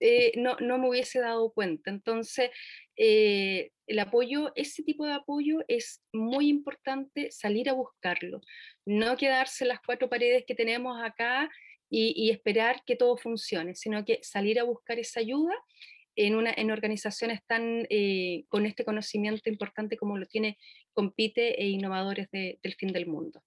eh, 0.00 0.32
no, 0.36 0.56
no, 0.60 0.78
me 0.78 0.88
hubiese 0.88 1.20
dado 1.20 1.52
cuenta. 1.52 1.90
Entonces, 1.90 2.50
eh, 2.96 3.70
el 3.92 3.98
apoyo, 3.98 4.52
ese 4.54 4.82
tipo 4.82 5.04
de 5.04 5.12
apoyo 5.12 5.58
es 5.68 6.02
muy 6.14 6.48
importante 6.48 7.30
salir 7.30 7.68
a 7.68 7.74
buscarlo, 7.74 8.40
no 8.86 9.18
quedarse 9.18 9.64
en 9.64 9.68
las 9.68 9.80
cuatro 9.84 10.08
paredes 10.08 10.44
que 10.46 10.54
tenemos 10.54 10.98
acá 11.02 11.50
y, 11.90 12.14
y 12.16 12.30
esperar 12.30 12.82
que 12.86 12.96
todo 12.96 13.18
funcione, 13.18 13.74
sino 13.74 14.02
que 14.06 14.18
salir 14.22 14.58
a 14.58 14.64
buscar 14.64 14.98
esa 14.98 15.20
ayuda 15.20 15.54
en, 16.16 16.36
una, 16.36 16.54
en 16.56 16.70
organizaciones 16.70 17.40
tan 17.46 17.86
eh, 17.90 18.44
con 18.48 18.64
este 18.64 18.84
conocimiento 18.86 19.50
importante 19.50 19.98
como 19.98 20.16
lo 20.16 20.24
tiene 20.24 20.56
Compite 20.94 21.60
e 21.62 21.68
Innovadores 21.68 22.30
de, 22.30 22.58
del 22.62 22.74
Fin 22.74 22.92
del 22.92 23.06
Mundo. 23.06 23.42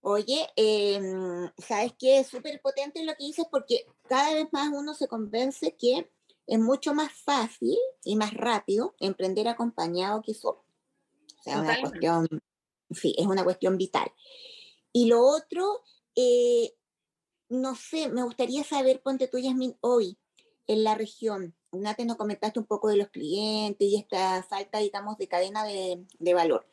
Oye, 0.00 0.46
eh, 0.56 0.98
¿sabes 1.58 1.92
qué? 1.98 2.20
Es 2.20 2.28
súper 2.28 2.58
potente 2.62 3.04
lo 3.04 3.14
que 3.16 3.24
dices 3.24 3.46
porque 3.50 3.84
cada 4.08 4.32
vez 4.32 4.46
más 4.50 4.70
uno 4.72 4.94
se 4.94 5.08
convence 5.08 5.76
que 5.78 6.10
es 6.46 6.58
mucho 6.58 6.94
más 6.94 7.12
fácil 7.12 7.76
y 8.02 8.16
más 8.16 8.34
rápido 8.34 8.94
emprender 8.98 9.48
acompañado 9.48 10.22
que 10.22 10.34
solo. 10.34 10.64
O 11.38 11.42
sea, 11.42 11.60
una 11.60 11.80
cuestión, 11.80 12.28
sí, 12.90 13.14
es 13.18 13.26
una 13.26 13.44
cuestión 13.44 13.76
vital. 13.76 14.10
Y 14.92 15.06
lo 15.06 15.22
otro, 15.22 15.82
eh, 16.14 16.74
no 17.48 17.74
sé, 17.74 18.08
me 18.08 18.22
gustaría 18.22 18.64
saber, 18.64 19.02
ponte 19.02 19.28
tú, 19.28 19.38
Yasmin, 19.38 19.76
hoy 19.80 20.18
en 20.66 20.84
la 20.84 20.94
región. 20.94 21.54
Antes 21.72 22.06
nos 22.06 22.16
comentaste 22.16 22.60
un 22.60 22.66
poco 22.66 22.88
de 22.88 22.96
los 22.96 23.08
clientes 23.08 23.86
y 23.86 23.96
esta 23.96 24.42
falta, 24.42 24.78
digamos, 24.78 25.18
de 25.18 25.28
cadena 25.28 25.64
de, 25.64 26.06
de 26.18 26.34
valor. 26.34 26.66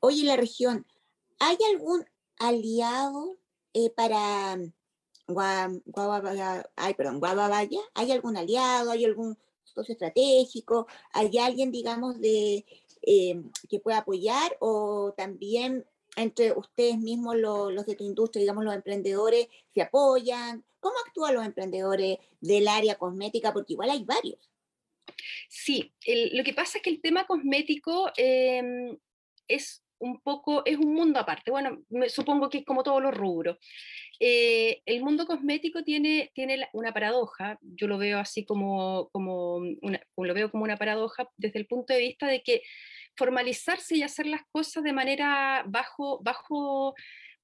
Hoy 0.00 0.20
en 0.20 0.28
la 0.28 0.36
región, 0.36 0.86
¿hay 1.38 1.58
algún 1.72 2.06
aliado 2.38 3.36
eh, 3.74 3.90
para 3.90 4.58
Ay, 6.76 6.94
perdón? 6.94 7.20
¿Hay 7.94 8.12
algún 8.12 8.36
aliado? 8.36 8.90
¿Hay 8.90 9.04
algún 9.04 9.36
socio 9.64 9.92
estratégico? 9.92 10.86
¿Hay 11.12 11.36
alguien, 11.38 11.70
digamos, 11.70 12.18
de, 12.20 12.64
eh, 13.02 13.42
que 13.68 13.80
pueda 13.80 13.98
apoyar? 13.98 14.56
¿O 14.60 15.12
también 15.16 15.84
entre 16.16 16.52
ustedes 16.52 16.98
mismos, 16.98 17.36
los 17.36 17.86
de 17.86 17.94
tu 17.94 18.04
industria, 18.04 18.40
digamos, 18.40 18.64
los 18.64 18.74
emprendedores, 18.74 19.48
se 19.74 19.82
apoyan? 19.82 20.64
¿Cómo 20.80 20.96
actúan 21.06 21.34
los 21.34 21.44
emprendedores 21.44 22.18
del 22.40 22.66
área 22.66 22.96
cosmética? 22.96 23.52
Porque 23.52 23.74
igual 23.74 23.90
hay 23.90 24.04
varios. 24.04 24.50
Sí, 25.48 25.92
lo 26.32 26.44
que 26.44 26.54
pasa 26.54 26.78
es 26.78 26.82
que 26.82 26.90
el 26.90 27.00
tema 27.00 27.26
cosmético 27.26 28.10
eh, 28.16 28.96
es 29.46 29.82
un 30.00 30.20
poco, 30.20 30.64
es 30.64 30.76
un 30.76 30.94
mundo 30.94 31.18
aparte. 31.18 31.50
Bueno, 31.50 31.82
me, 31.88 32.08
supongo 32.08 32.48
que 32.48 32.58
es 32.58 32.64
como 32.64 32.82
todos 32.82 33.02
los 33.02 33.14
rubros. 33.14 33.58
Eh, 34.20 34.80
el 34.86 35.02
mundo 35.02 35.26
cosmético 35.26 35.82
tiene, 35.82 36.30
tiene 36.34 36.68
una 36.72 36.92
paradoja, 36.92 37.58
yo 37.62 37.86
lo 37.86 37.98
veo 37.98 38.18
así 38.18 38.44
como, 38.44 39.08
como, 39.12 39.56
una, 39.56 40.00
lo 40.16 40.34
veo 40.34 40.50
como 40.50 40.64
una 40.64 40.76
paradoja 40.76 41.28
desde 41.36 41.58
el 41.58 41.66
punto 41.66 41.92
de 41.92 42.00
vista 42.00 42.26
de 42.26 42.42
que 42.42 42.62
formalizarse 43.16 43.96
y 43.96 44.02
hacer 44.02 44.26
las 44.26 44.42
cosas 44.50 44.84
de 44.84 44.92
manera 44.92 45.64
bajo, 45.66 46.20
bajo, 46.22 46.94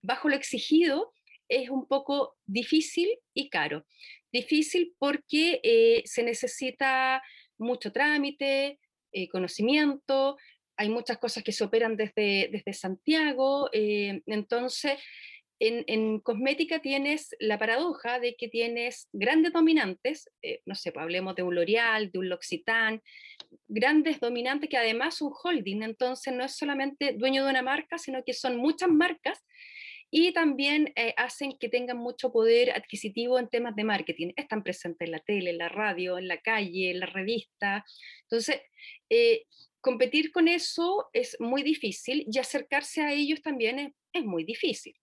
bajo 0.03 0.29
lo 0.29 0.37
exigido 0.37 1.13
es 1.49 1.71
un 1.71 1.87
poco 1.87 2.37
difícil 2.47 3.09
y 3.35 3.49
caro. 3.51 3.87
Difícil 4.33 4.95
porque 4.99 5.61
eh, 5.63 6.03
se 6.05 6.23
necesita 6.23 7.23
mucho 7.59 7.93
trámite, 7.93 8.81
eh, 9.13 9.29
conocimiento, 9.29 10.37
hay 10.77 10.89
muchas 10.89 11.19
cosas 11.19 11.43
que 11.43 11.53
se 11.53 11.65
operan 11.65 11.97
desde, 11.97 12.49
desde 12.51 12.73
Santiago, 12.73 13.69
eh, 13.73 14.23
entonces 14.27 14.99
en, 15.61 15.85
en, 15.87 16.21
cosmética 16.21 16.81
tienes 16.81 17.35
la 17.39 17.59
paradoja 17.59 18.19
de 18.19 18.35
que 18.35 18.49
tienes 18.49 19.09
grandes 19.13 19.53
dominantes, 19.53 20.29
eh, 20.43 20.61
no 20.67 20.75
sé, 20.75 20.91
pues 20.91 21.03
hablemos 21.03 21.37
de 21.37 21.43
un 21.43 21.55
L'Oreal, 21.55 22.11
de 22.11 22.19
un 22.19 22.29
L'Occitane, 22.29 23.01
grandes 23.69 24.19
dominantes 24.21 24.69
que 24.69 24.77
además 24.77 25.17
son 25.17 25.33
holding, 25.33 25.83
entonces 25.83 26.35
no 26.35 26.45
es 26.45 26.57
solamente 26.57 27.13
dueño 27.13 27.45
de 27.45 27.51
una 27.51 27.63
marca, 27.63 27.99
sino 27.99 28.25
que 28.25 28.33
son 28.33 28.57
muchas 28.57 28.91
marcas 28.91 29.45
y 30.17 30.33
también 30.33 30.93
eh, 30.95 31.13
hacen 31.17 31.59
que 31.59 31.69
tengan 31.69 31.97
mucho 31.97 32.31
poder 32.31 32.71
adquisitivo 32.71 33.37
en 33.37 33.49
temas 33.49 33.75
de 33.75 33.83
marketing. 33.83 34.33
Están 34.37 34.63
presentes 34.63 35.07
en 35.07 35.11
la 35.11 35.19
tele, 35.19 35.51
en 35.51 35.59
la 35.59 35.69
radio, 35.69 36.19
en 36.19 36.29
la 36.29 36.39
calle, 36.39 36.93
en 36.93 37.01
la 37.01 37.07
revista. 37.07 37.85
Entonces, 38.23 38.61
eh, 39.11 39.43
competir 39.85 40.33
con 40.33 40.49
eso 40.49 41.09
es 41.13 41.37
muy 41.39 41.63
difícil 41.63 42.27
y 42.33 42.39
acercarse 42.39 43.03
a 43.03 43.13
ellos 43.13 43.43
también 43.43 43.95
es, 44.13 44.25
muy 44.25 44.45
difícil, 44.45 44.95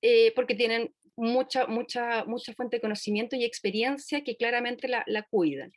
eh, 0.00 0.32
porque 0.36 0.54
tienen 0.54 0.94
mucha, 1.16 1.66
mucha, 1.66 2.24
mucha 2.24 2.54
fuente 2.54 2.76
de 2.76 2.80
conocimiento 2.80 3.34
y 3.34 3.44
experiencia 3.44 4.22
que 4.22 4.36
claramente 4.36 4.86
la, 4.88 5.26
cuidan. 5.28 5.72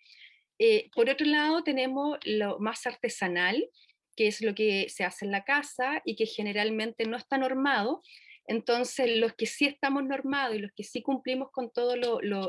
por 0.94 1.10
otro 1.10 1.26
lado, 1.26 1.64
tenemos 1.64 2.20
lo 2.24 2.60
más 2.60 2.86
artesanal, 2.86 3.68
que 4.16 4.28
es 4.28 4.42
lo 4.42 4.54
que 4.54 4.88
se 4.90 5.04
hace 5.04 5.26
en 5.26 5.32
la 5.32 5.44
casa 5.44 6.02
y 6.06 6.16
que 6.16 6.26
generalmente 6.26 7.06
no 7.06 7.18
está 7.18 7.38
normado. 7.38 8.02
Entonces, 8.48 9.18
los 9.18 9.34
que 9.34 9.48
sí 9.48 9.66
estamos 9.66 10.04
normados 10.04 10.56
y 10.56 10.60
los 10.60 10.72
que 10.76 10.84
sí 10.84 11.02
cumplimos 11.02 11.50
con 11.52 11.72
todas 11.72 11.98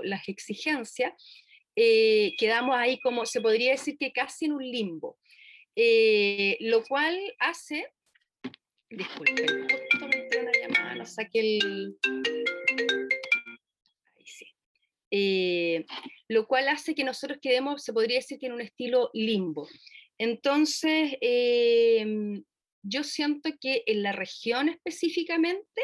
las 0.04 0.28
exigencias, 0.28 1.14
eh, 1.74 2.32
quedamos 2.38 2.74
ahí 2.76 2.98
como, 3.00 3.26
se 3.26 3.40
podría 3.40 3.72
decir 3.72 3.96
que 3.98 4.12
casi 4.12 4.46
en 4.46 4.52
un 4.52 4.62
limbo. 4.62 5.18
Eh, 5.76 6.56
lo 6.60 6.82
cual 6.84 7.18
hace, 7.38 7.92
disculpen, 8.90 9.66
saqué 11.04 11.40
el... 11.40 11.98
Eh, 15.10 15.86
lo 16.28 16.46
cual 16.48 16.68
hace 16.68 16.94
que 16.94 17.04
nosotros 17.04 17.38
quedemos, 17.40 17.84
se 17.84 17.92
podría 17.92 18.18
decir 18.18 18.38
que 18.38 18.46
en 18.46 18.52
un 18.52 18.60
estilo 18.60 19.10
limbo. 19.14 19.68
Entonces, 20.18 21.16
em, 21.20 22.42
yo 22.82 23.04
siento 23.04 23.50
que 23.60 23.82
en 23.86 24.02
la 24.02 24.12
región 24.12 24.68
específicamente 24.68 25.82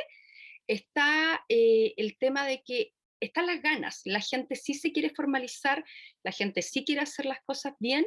está 0.67 1.45
eh, 1.49 1.95
el 1.97 2.17
tema 2.19 2.47
de 2.47 2.63
que 2.65 2.93
están 3.21 3.47
las 3.47 3.63
ganas, 3.63 4.01
la 4.05 4.21
gente 4.21 4.57
sí 4.57 4.75
se 4.75 4.91
quiere 4.91 5.11
formalizar, 5.11 5.85
la 6.25 6.33
gente 6.33 6.61
sí 6.61 6.85
quiere 6.85 7.03
hacer 7.03 7.27
las 7.27 7.41
cosas 7.45 7.75
bien, 7.79 8.05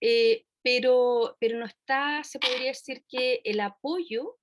eh, 0.00 0.44
pero, 0.62 1.36
pero 1.40 1.58
no 1.58 1.66
está, 1.66 2.22
se 2.24 2.38
podría 2.38 2.68
decir 2.68 3.04
que 3.08 3.40
el 3.44 3.60
apoyo 3.60 4.38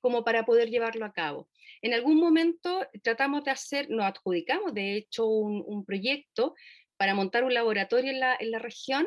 como 0.00 0.24
para 0.24 0.44
poder 0.44 0.68
llevarlo 0.68 1.04
a 1.06 1.12
cabo. 1.12 1.48
En 1.80 1.94
algún 1.94 2.16
momento 2.16 2.86
tratamos 3.02 3.44
de 3.44 3.52
hacer, 3.52 3.88
nos 3.88 4.04
adjudicamos 4.04 4.74
de 4.74 4.96
hecho 4.96 5.26
un, 5.26 5.84
proyecto 5.84 6.54
para 6.96 7.14
montar 7.14 7.44
un 7.44 7.54
laboratorio 7.54 8.10
en 8.10 8.20
la, 8.20 8.36
en 8.38 8.50
la 8.50 8.58
región 8.58 9.06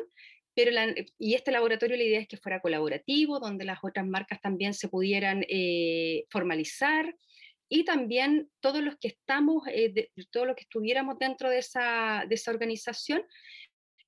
pero 0.56 0.72
y 1.18 1.34
este 1.34 1.52
laboratorio 1.52 1.98
la 1.98 2.02
idea 2.02 2.20
es 2.20 2.28
que 2.28 2.38
fuera 2.38 2.62
colaborativo, 2.62 3.38
donde 3.38 3.66
las 3.66 3.78
otras 3.82 4.06
marcas 4.06 4.40
también 4.40 4.72
se 4.72 4.88
pudieran 4.88 5.44
eh, 5.50 6.24
formalizar 6.30 7.14
y 7.68 7.84
también 7.84 8.48
todos 8.60 8.82
los 8.82 8.96
que 8.96 9.08
estamos, 9.08 9.64
eh, 9.68 10.08
todos 10.30 10.46
los 10.46 10.56
que 10.56 10.62
estuviéramos 10.62 11.18
dentro 11.18 11.50
de 11.50 11.58
esa, 11.58 12.24
de 12.26 12.36
esa 12.36 12.52
organización, 12.52 13.22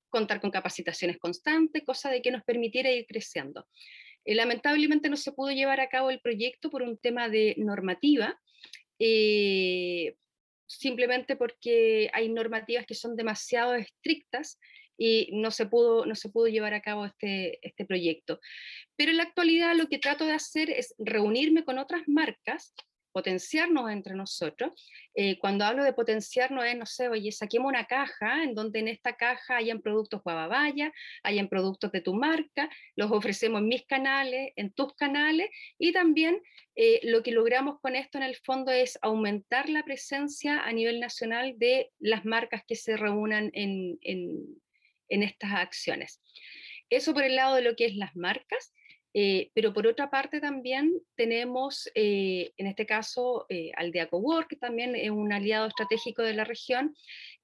contar 0.08 0.40
con 0.40 0.50
capacitaciones 0.50 1.18
constantes, 1.18 1.84
cosa 1.84 2.10
de 2.10 2.22
que 2.22 2.30
nos 2.30 2.44
permitiera 2.44 2.90
ir 2.90 3.06
creciendo. 3.06 3.66
Eh, 4.24 4.34
lamentablemente 4.34 5.08
no 5.08 5.16
se 5.16 5.32
pudo 5.32 5.50
llevar 5.50 5.80
a 5.80 5.88
cabo 5.88 6.10
el 6.10 6.20
proyecto 6.20 6.70
por 6.70 6.82
un 6.82 6.98
tema 6.98 7.28
de 7.28 7.54
normativa, 7.58 8.38
simplemente 10.66 11.36
porque 11.36 12.10
hay 12.12 12.28
normativas 12.28 12.84
que 12.86 12.94
son 12.94 13.16
demasiado 13.16 13.74
estrictas 13.74 14.58
y 14.98 15.30
no 15.32 15.50
se 15.50 15.66
pudo, 15.66 16.04
no 16.04 16.16
se 16.16 16.28
pudo 16.28 16.48
llevar 16.48 16.74
a 16.74 16.82
cabo 16.82 17.06
este, 17.06 17.58
este 17.66 17.86
proyecto. 17.86 18.40
Pero 18.96 19.12
en 19.12 19.18
la 19.18 19.22
actualidad 19.22 19.76
lo 19.76 19.86
que 19.86 19.98
trato 19.98 20.26
de 20.26 20.32
hacer 20.32 20.70
es 20.70 20.94
reunirme 20.98 21.64
con 21.64 21.78
otras 21.78 22.02
marcas, 22.08 22.74
potenciarnos 23.12 23.90
entre 23.90 24.14
nosotros. 24.14 24.72
Eh, 25.14 25.38
cuando 25.38 25.64
hablo 25.64 25.84
de 25.84 25.92
potenciarnos 25.92 26.64
es, 26.64 26.76
no 26.76 26.86
sé, 26.86 27.08
oye, 27.08 27.32
saquemos 27.32 27.68
una 27.68 27.86
caja 27.86 28.42
en 28.44 28.54
donde 28.54 28.80
en 28.80 28.88
esta 28.88 29.16
caja 29.16 29.56
hayan 29.56 29.80
productos 29.80 30.22
Guavavaya, 30.22 30.92
hayan 31.22 31.48
productos 31.48 31.92
de 31.92 32.00
tu 32.00 32.14
marca, 32.14 32.70
los 32.96 33.10
ofrecemos 33.10 33.60
en 33.60 33.68
mis 33.68 33.86
canales, 33.86 34.52
en 34.56 34.72
tus 34.72 34.94
canales, 34.94 35.48
y 35.78 35.92
también 35.92 36.40
eh, 36.76 37.00
lo 37.02 37.22
que 37.22 37.32
logramos 37.32 37.80
con 37.80 37.96
esto 37.96 38.18
en 38.18 38.24
el 38.24 38.36
fondo 38.36 38.70
es 38.70 38.98
aumentar 39.02 39.68
la 39.68 39.82
presencia 39.82 40.60
a 40.60 40.72
nivel 40.72 41.00
nacional 41.00 41.54
de 41.58 41.90
las 41.98 42.24
marcas 42.24 42.62
que 42.66 42.76
se 42.76 42.96
reúnan 42.96 43.50
en, 43.54 43.98
en 45.08 45.22
estas 45.22 45.52
acciones. 45.52 46.22
Eso 46.90 47.12
por 47.12 47.24
el 47.24 47.36
lado 47.36 47.56
de 47.56 47.62
lo 47.62 47.76
que 47.76 47.86
es 47.86 47.96
las 47.96 48.14
marcas, 48.16 48.72
eh, 49.20 49.50
pero 49.52 49.74
por 49.74 49.84
otra 49.84 50.10
parte 50.10 50.40
también 50.40 50.92
tenemos, 51.16 51.90
eh, 51.96 52.52
en 52.56 52.68
este 52.68 52.86
caso, 52.86 53.46
eh, 53.48 53.72
Aldeaco 53.74 54.18
Work, 54.18 54.50
que 54.50 54.56
también 54.56 54.94
es 54.94 55.10
un 55.10 55.32
aliado 55.32 55.66
estratégico 55.66 56.22
de 56.22 56.34
la 56.34 56.44
región, 56.44 56.94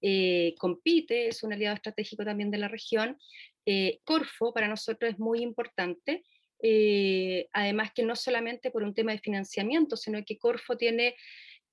eh, 0.00 0.54
Compite 0.58 1.26
es 1.26 1.42
un 1.42 1.52
aliado 1.52 1.74
estratégico 1.74 2.24
también 2.24 2.52
de 2.52 2.58
la 2.58 2.68
región, 2.68 3.18
Corfo 4.04 4.52
para 4.52 4.68
nosotros 4.68 5.12
es 5.12 5.18
muy 5.18 5.40
importante, 5.40 6.22
además 7.52 7.92
que 7.94 8.02
no 8.04 8.14
solamente 8.14 8.70
por 8.70 8.82
un 8.82 8.94
tema 8.94 9.12
de 9.12 9.18
financiamiento, 9.18 9.96
sino 9.96 10.22
que 10.24 10.38
Corfo 10.38 10.76
tiene 10.76 11.16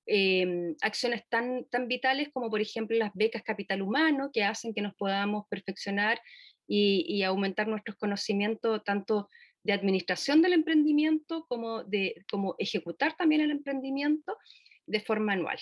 Em, 0.04 0.74
acciones 0.82 1.22
tan, 1.28 1.64
tan 1.66 1.86
vitales 1.86 2.30
como 2.32 2.50
por 2.50 2.60
ejemplo 2.60 2.96
las 2.98 3.12
becas 3.14 3.44
capital 3.44 3.82
humano 3.82 4.30
que 4.32 4.42
hacen 4.42 4.74
que 4.74 4.82
nos 4.82 4.94
podamos 4.96 5.46
perfeccionar 5.48 6.20
y, 6.66 7.22
aumentar 7.22 7.68
nuestros 7.68 7.96
conocimientos 7.96 8.82
tanto 8.82 9.28
de 9.64 9.72
administración 9.72 10.42
del 10.42 10.54
emprendimiento 10.54 11.46
como 11.48 11.84
de 11.84 12.24
como 12.30 12.54
ejecutar 12.58 13.16
también 13.16 13.40
el 13.42 13.50
emprendimiento 13.50 14.36
de 14.86 15.00
forma 15.00 15.32
anual. 15.32 15.58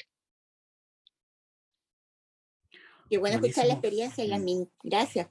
Qué 3.09 3.19
bueno 3.19 3.37
escuchar 3.37 3.67
la 3.67 3.75
experiencia, 3.75 4.25
Yasmin. 4.25 4.71
Gracias. 4.85 5.29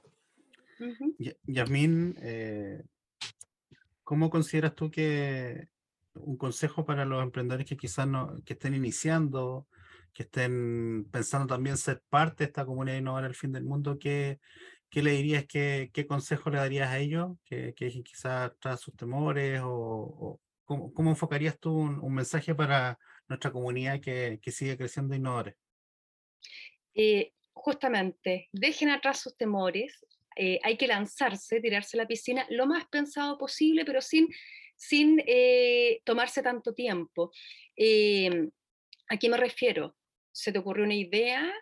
Yasmin, 1.44 2.16
eh, 2.22 2.82
¿cómo 4.04 4.30
consideras 4.30 4.74
tú 4.74 4.90
que 4.90 5.68
un 6.14 6.36
consejo 6.36 6.84
para 6.84 7.04
los 7.04 7.22
emprendedores 7.22 7.66
que 7.66 7.76
quizás 7.76 8.06
no, 8.06 8.36
que 8.44 8.52
estén 8.52 8.74
iniciando, 8.74 9.66
que 10.12 10.24
estén 10.24 11.06
pensando 11.10 11.46
también 11.46 11.76
ser 11.76 12.02
parte 12.08 12.44
de 12.44 12.48
esta 12.48 12.66
comunidad 12.66 12.98
innovadora 12.98 13.28
al 13.28 13.34
fin 13.34 13.52
del 13.52 13.64
mundo, 13.64 13.98
¿qué, 13.98 14.40
qué 14.90 15.02
le 15.02 15.12
dirías, 15.12 15.44
qué, 15.46 15.90
qué 15.92 16.06
consejo 16.06 16.50
le 16.50 16.58
darías 16.58 16.90
a 16.90 16.98
ellos 16.98 17.36
que, 17.44 17.74
que 17.74 17.88
quizás 18.02 18.52
tras 18.58 18.80
sus 18.80 18.94
temores 18.96 19.60
o, 19.64 20.40
cómo, 20.64 20.92
cómo, 20.92 21.10
enfocarías 21.10 21.58
tú 21.58 21.72
un, 21.72 22.14
mensaje 22.14 22.54
para 22.54 22.98
nuestra 23.28 23.50
comunidad 23.50 24.00
que, 24.00 24.38
que 24.42 24.50
sigue 24.50 24.76
creciendo 24.76 25.14
innovadores? 25.14 25.54
Eh, 26.94 27.32
justamente, 27.52 28.48
dejen 28.52 28.90
atrás 28.90 29.20
sus 29.20 29.36
temores, 29.36 30.04
eh, 30.36 30.58
hay 30.62 30.76
que 30.76 30.86
lanzarse, 30.86 31.60
tirarse 31.60 31.96
a 31.96 32.02
la 32.02 32.06
piscina 32.06 32.46
lo 32.50 32.66
más 32.66 32.86
pensado 32.88 33.38
posible, 33.38 33.84
pero 33.84 34.00
sin 34.00 34.28
sin 34.80 35.22
eh, 35.26 36.00
tomarse 36.04 36.42
tanto 36.42 36.72
tiempo. 36.72 37.30
Em, 37.76 38.50
¿A 39.10 39.16
qué 39.18 39.28
me 39.28 39.36
refiero? 39.36 39.94
Se 40.32 40.52
te 40.52 40.58
ocurrió 40.58 40.84
una 40.84 40.94
idea, 40.94 41.52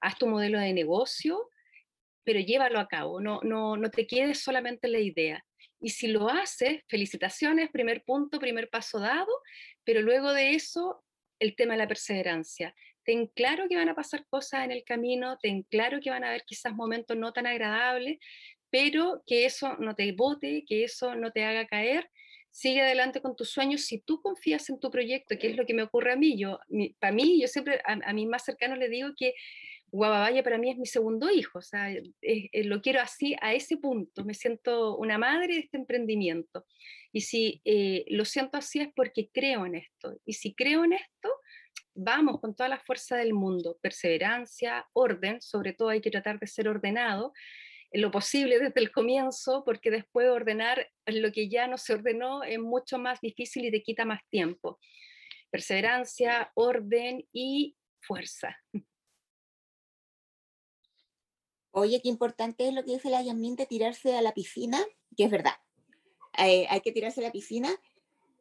haz 0.00 0.16
tu 0.16 0.28
modelo 0.28 0.60
de 0.60 0.72
negocio, 0.72 1.50
pero 2.24 2.40
llévalo 2.40 2.78
a 2.78 2.88
cabo, 2.88 3.20
no, 3.20 3.40
no, 3.42 3.76
no 3.76 3.90
te 3.90 4.06
quedes 4.06 4.40
solamente 4.40 4.86
en 4.86 4.92
la 4.92 5.00
idea. 5.00 5.44
Y 5.80 5.90
si 5.90 6.08
lo 6.08 6.28
haces, 6.28 6.82
felicitaciones, 6.88 7.70
primer 7.70 8.04
punto, 8.04 8.38
primer 8.38 8.68
paso 8.68 9.00
dado, 9.00 9.32
pero 9.84 10.02
luego 10.02 10.32
de 10.32 10.54
eso, 10.54 11.02
el 11.38 11.56
tema 11.56 11.74
de 11.74 11.78
la 11.78 11.88
perseverancia. 11.88 12.74
Ten 13.04 13.28
claro 13.28 13.66
que 13.68 13.76
van 13.76 13.88
a 13.88 13.94
pasar 13.94 14.26
cosas 14.28 14.64
en 14.64 14.72
el 14.72 14.84
camino, 14.84 15.38
ten 15.38 15.62
claro 15.62 16.00
que 16.00 16.10
van 16.10 16.24
a 16.24 16.28
haber 16.28 16.44
quizás 16.44 16.74
momentos 16.74 17.16
no 17.16 17.32
tan 17.32 17.46
agradables, 17.46 18.18
pero 18.68 19.22
que 19.26 19.46
eso 19.46 19.76
no 19.78 19.94
te 19.94 20.12
bote, 20.12 20.64
que 20.66 20.84
eso 20.84 21.14
no 21.14 21.32
te 21.32 21.44
haga 21.44 21.66
caer 21.66 22.10
sigue 22.50 22.82
adelante 22.82 23.20
con 23.20 23.36
tus 23.36 23.50
sueños 23.50 23.82
si 23.82 24.00
tú 24.00 24.20
confías 24.20 24.68
en 24.70 24.80
tu 24.80 24.90
proyecto, 24.90 25.38
que 25.38 25.48
es 25.48 25.56
lo 25.56 25.64
que 25.66 25.74
me 25.74 25.82
ocurre 25.82 26.12
a 26.12 26.16
mí. 26.16 26.38
Yo, 26.38 26.58
para 26.98 27.12
mí, 27.12 27.40
yo 27.40 27.48
siempre 27.48 27.80
a, 27.84 27.92
a 27.92 28.12
más 28.12 28.44
cercanos 28.44 28.78
le 28.78 28.88
digo 28.88 29.10
que 29.16 29.34
Guababaya 29.92 30.42
para 30.42 30.58
mí 30.58 30.70
es 30.70 30.78
mi 30.78 30.86
segundo 30.86 31.30
hijo, 31.30 31.58
o 31.58 31.62
sea, 31.62 31.88
lo 32.64 32.80
quiero 32.80 33.00
así, 33.00 33.36
a 33.40 33.54
ese 33.54 33.76
punto, 33.76 34.24
me 34.24 34.34
siento 34.34 34.96
una 34.96 35.18
madre 35.18 35.54
de 35.54 35.60
este 35.60 35.76
emprendimiento. 35.76 36.66
Y 37.12 37.22
si 37.22 37.60
eh, 37.64 38.04
lo 38.08 38.24
siento 38.24 38.56
así 38.56 38.80
es 38.80 38.88
porque 38.94 39.30
creo 39.32 39.66
en 39.66 39.74
esto. 39.74 40.16
Y 40.24 40.34
si 40.34 40.54
creo 40.54 40.84
en 40.84 40.92
esto, 40.92 41.28
vamos 41.94 42.40
con 42.40 42.54
toda 42.54 42.68
la 42.68 42.78
fuerza 42.78 43.16
del 43.16 43.34
mundo, 43.34 43.78
perseverancia, 43.82 44.86
orden, 44.92 45.40
sobre 45.40 45.72
todo 45.72 45.88
hay 45.88 46.00
que 46.00 46.10
tratar 46.10 46.38
de 46.38 46.46
ser 46.46 46.68
ordenado, 46.68 47.32
lo 47.92 48.10
posible 48.10 48.58
desde 48.58 48.80
el 48.80 48.92
comienzo, 48.92 49.64
porque 49.64 49.90
después 49.90 50.28
ordenar 50.28 50.88
lo 51.06 51.32
que 51.32 51.48
ya 51.48 51.66
no 51.66 51.76
se 51.76 51.94
ordenó 51.94 52.44
es 52.44 52.58
mucho 52.58 52.98
más 52.98 53.20
difícil 53.20 53.64
y 53.64 53.70
te 53.70 53.82
quita 53.82 54.04
más 54.04 54.20
tiempo. 54.28 54.78
Perseverancia, 55.50 56.52
orden 56.54 57.26
y 57.32 57.76
fuerza. 58.00 58.56
Oye, 61.72 62.00
qué 62.02 62.08
importante 62.08 62.68
es 62.68 62.74
lo 62.74 62.84
que 62.84 62.92
dice 62.92 63.10
la 63.10 63.22
Yasmin 63.22 63.56
de 63.56 63.66
tirarse 63.66 64.16
a 64.16 64.22
la 64.22 64.32
piscina, 64.32 64.84
que 65.16 65.24
es 65.24 65.30
verdad. 65.30 65.54
Eh, 66.38 66.66
hay 66.68 66.80
que 66.80 66.92
tirarse 66.92 67.20
a 67.20 67.24
la 67.24 67.32
piscina 67.32 67.78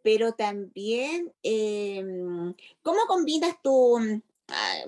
pero 0.03 0.33
también, 0.33 1.33
em, 1.43 2.53
¿cómo 2.81 2.99
combinas 3.07 3.55
tú, 3.61 3.97
ah, 4.47 4.83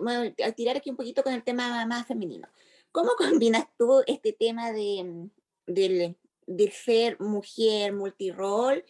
a 0.45 0.51
tirar 0.53 0.77
aquí 0.77 0.89
un 0.89 0.95
poquito 0.95 1.23
con 1.23 1.33
el 1.33 1.43
tema 1.43 1.85
más 1.85 2.07
femenino, 2.07 2.47
¿cómo 2.91 3.11
combinas 3.39 3.67
tú 3.77 4.01
este 4.07 4.33
tema 4.33 4.71
de, 4.71 5.29
del, 5.67 6.17
de 6.47 6.71
ser 6.71 7.19
mujer, 7.19 7.93
multirol, 7.93 8.85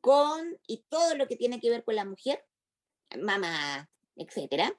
con 0.00 0.58
y 0.66 0.84
todo 0.88 1.16
lo 1.16 1.26
que 1.26 1.36
tiene 1.36 1.60
que 1.60 1.70
ver 1.70 1.84
con 1.84 1.96
la 1.96 2.04
mujer, 2.04 2.44
mamá, 3.20 3.90
etcétera? 4.16 4.76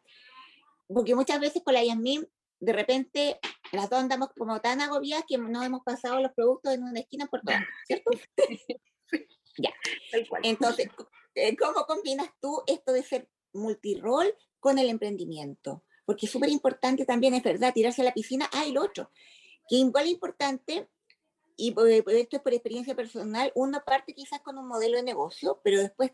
Porque 0.88 1.16
muchas 1.16 1.40
veces 1.40 1.62
con 1.64 1.76
la 1.76 1.84
Yasmin, 1.84 2.28
de 2.60 2.74
repente, 2.74 3.40
las 3.72 3.90
dos 3.90 4.00
andamos 4.00 4.30
como 4.38 4.60
tan 4.60 4.82
agobiadas 4.82 5.26
que 5.28 5.38
no 5.38 5.64
hemos 5.64 5.82
pasado 5.84 6.20
los 6.22 6.34
productos 6.34 6.74
en 6.74 6.84
una 6.84 7.00
esquina 7.00 7.28
por 7.28 7.42
todas, 7.42 7.64
¿cierto? 7.86 8.12
Ya. 9.58 9.74
Entonces, 10.44 10.88
eh, 11.36 11.58
¿cómo 11.58 11.86
combinas 11.86 12.30
tú 12.40 12.64
esto 12.66 12.94
de 12.94 13.04
ser 13.04 13.30
multirol 13.52 14.34
con 14.62 14.80
el 14.80 14.88
emprendimiento? 14.88 15.84
Porque 16.06 16.28
es 16.28 16.32
súper 16.32 16.50
importante 16.50 17.06
también, 17.06 17.34
es 17.34 17.44
verdad, 17.44 17.74
tirarse 17.74 18.02
a 18.02 18.06
la 18.06 18.14
piscina, 18.14 18.50
ah, 18.54 18.66
lo 18.72 18.84
otro, 18.84 19.12
que 19.68 19.76
igual 19.76 20.06
es 20.06 20.12
importante, 20.12 20.88
y 21.58 21.76
esto 21.78 22.38
es 22.38 22.42
por 22.42 22.54
experiencia 22.54 22.96
personal, 22.96 23.52
uno 23.54 23.84
parte 23.86 24.14
quizás 24.14 24.40
con 24.40 24.58
un 24.58 24.68
modelo 24.68 24.96
de 24.96 25.04
negocio, 25.04 25.60
pero 25.62 25.80
después, 25.80 26.12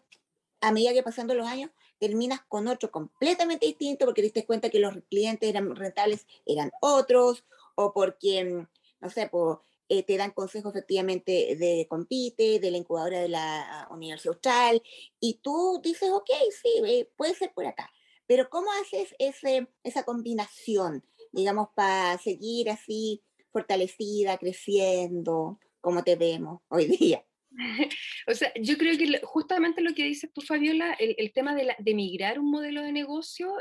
a 0.66 0.72
medida 0.72 0.94
que 0.94 1.04
pasando 1.04 1.36
los 1.36 1.48
años, 1.48 1.70
terminas 2.00 2.42
con 2.48 2.68
otro 2.68 2.90
completamente 2.90 3.68
distinto 3.68 4.06
porque 4.06 4.22
te 4.22 4.28
diste 4.28 4.46
cuenta 4.46 4.72
que 4.72 4.80
los 4.80 4.96
clientes 5.10 5.48
eran 5.48 5.76
rentables, 5.76 6.26
eran 6.46 6.72
otros, 6.82 7.46
o 7.76 7.94
porque, 7.94 8.66
no 9.00 9.10
sé, 9.12 9.28
por 9.28 9.62
eh, 9.90 10.02
te 10.02 10.18
dan 10.18 10.32
consejos 10.32 10.74
efectivamente 10.74 11.56
de 11.56 11.86
Compite, 11.88 12.60
de 12.60 12.72
la 12.72 12.78
incubadora 12.78 13.20
de 13.20 13.30
la 13.30 13.88
Universidad 13.92 14.34
Austral, 14.34 14.82
y 15.20 15.36
tú 15.44 15.80
dices, 15.84 16.10
ok, 16.10 16.30
sí, 16.64 16.82
eh, 16.84 17.12
puede 17.16 17.36
ser 17.36 17.54
por 17.54 17.68
acá. 17.68 17.92
Pero 18.26 18.50
¿cómo 18.50 18.72
haces 18.82 19.14
ese, 19.20 19.68
esa 19.84 20.04
combinación, 20.04 21.06
digamos, 21.32 21.70
para 21.76 22.18
seguir 22.18 22.72
así 22.72 23.24
fortalecida, 23.52 24.40
creciendo, 24.40 25.60
como 25.80 26.04
te 26.04 26.16
vemos 26.16 26.62
hoy 26.70 26.86
día? 26.88 27.24
O 28.28 28.34
sea, 28.34 28.52
yo 28.60 28.78
creo 28.78 28.98
que 28.98 29.20
justamente 29.24 29.82
lo 29.82 29.94
que 29.94 30.04
dices 30.04 30.32
tú, 30.34 30.42
Fabiola, 30.42 30.94
el, 30.94 31.16
el 31.18 31.32
tema 31.34 31.56
de, 31.56 31.66
la, 31.66 31.76
de 31.80 31.94
migrar 31.94 32.40
un 32.40 32.52
modelo 32.52 32.82
de 32.82 32.92
negocio, 32.92 33.54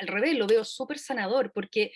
al 0.00 0.06
revés, 0.06 0.36
lo 0.36 0.46
veo 0.46 0.64
súper 0.64 0.98
sanador, 0.98 1.52
porque 1.52 1.92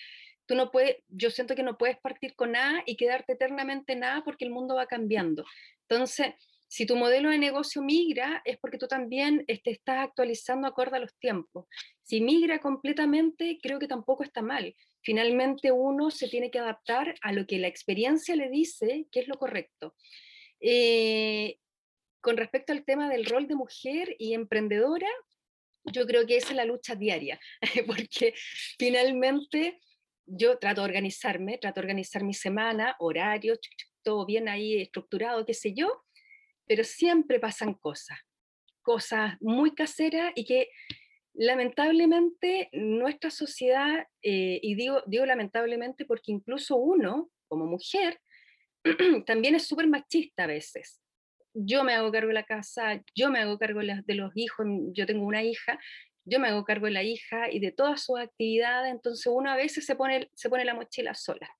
tú 0.46 0.54
no 0.54 0.70
puedes, 0.70 0.96
yo 1.08 1.30
siento 1.30 1.54
que 1.54 1.62
no 1.62 1.78
puedes 1.78 1.98
partir 1.98 2.34
con 2.34 2.52
nada 2.52 2.82
y 2.86 2.96
quedarte 2.96 3.34
eternamente 3.34 3.96
nada 3.96 4.22
porque 4.24 4.44
el 4.44 4.50
mundo 4.50 4.74
va 4.74 4.86
cambiando. 4.86 5.44
Entonces, 5.88 6.34
si 6.68 6.86
tu 6.86 6.96
modelo 6.96 7.28
de 7.28 7.38
negocio 7.38 7.82
migra, 7.82 8.40
es 8.46 8.56
porque 8.58 8.78
tú 8.78 8.86
también 8.86 9.44
te 9.46 9.70
estás 9.70 9.98
actualizando 9.98 10.66
acorde 10.66 10.96
a 10.96 11.00
los 11.00 11.14
tiempos. 11.18 11.66
Si 12.02 12.22
migra 12.22 12.60
completamente, 12.60 13.58
creo 13.62 13.78
que 13.78 13.86
tampoco 13.86 14.24
está 14.24 14.40
mal. 14.40 14.74
Finalmente 15.02 15.70
uno 15.70 16.10
se 16.10 16.28
tiene 16.28 16.50
que 16.50 16.60
adaptar 16.60 17.14
a 17.20 17.32
lo 17.32 17.46
que 17.46 17.58
la 17.58 17.68
experiencia 17.68 18.36
le 18.36 18.48
dice 18.48 19.06
que 19.12 19.20
es 19.20 19.28
lo 19.28 19.34
correcto. 19.34 19.94
Eh, 20.62 21.58
con 22.20 22.36
respecto 22.36 22.72
al 22.72 22.84
tema 22.84 23.10
del 23.10 23.26
rol 23.26 23.48
de 23.48 23.56
mujer 23.56 24.14
y 24.18 24.34
emprendedora, 24.34 25.08
yo 25.84 26.06
creo 26.06 26.24
que 26.24 26.36
esa 26.36 26.50
es 26.50 26.56
la 26.56 26.64
lucha 26.64 26.94
diaria, 26.94 27.40
porque 27.86 28.32
finalmente 28.78 29.80
yo 30.24 30.58
trato 30.58 30.82
de 30.82 30.86
organizarme, 30.86 31.58
trato 31.58 31.80
de 31.80 31.86
organizar 31.86 32.22
mi 32.22 32.32
semana, 32.32 32.94
horario, 33.00 33.58
todo 34.04 34.24
bien 34.24 34.48
ahí 34.48 34.80
estructurado, 34.80 35.44
qué 35.44 35.52
sé 35.52 35.74
yo, 35.74 36.04
pero 36.66 36.84
siempre 36.84 37.40
pasan 37.40 37.74
cosas, 37.74 38.18
cosas 38.82 39.34
muy 39.40 39.74
caseras 39.74 40.32
y 40.36 40.44
que 40.44 40.68
lamentablemente 41.34 42.68
nuestra 42.72 43.30
sociedad, 43.30 44.06
eh, 44.22 44.60
y 44.62 44.76
digo, 44.76 45.02
digo 45.06 45.26
lamentablemente 45.26 46.04
porque 46.04 46.30
incluso 46.30 46.76
uno, 46.76 47.30
como 47.48 47.66
mujer, 47.66 48.20
también 49.26 49.54
es 49.54 49.66
súper 49.66 49.86
machista 49.86 50.44
a 50.44 50.48
veces. 50.48 51.00
Yo 51.54 51.84
me 51.84 51.94
hago 51.94 52.10
cargo 52.10 52.28
de 52.28 52.34
la 52.34 52.46
casa, 52.46 53.02
yo 53.14 53.30
me 53.30 53.40
hago 53.40 53.58
cargo 53.58 53.80
de 53.80 54.14
los 54.14 54.32
hijos, 54.34 54.66
yo 54.92 55.06
tengo 55.06 55.26
una 55.26 55.42
hija, 55.42 55.78
yo 56.24 56.38
me 56.40 56.48
hago 56.48 56.64
cargo 56.64 56.86
de 56.86 56.92
la 56.92 57.02
hija 57.02 57.50
y 57.50 57.58
de 57.60 57.72
todas 57.72 58.04
sus 58.04 58.18
actividades, 58.18 58.90
entonces 58.90 59.26
uno 59.26 59.50
a 59.50 59.56
veces 59.56 59.84
se 59.84 59.96
pone, 59.96 60.30
se 60.34 60.48
pone 60.48 60.64
la 60.64 60.74
mochila 60.74 61.14
sola. 61.14 61.50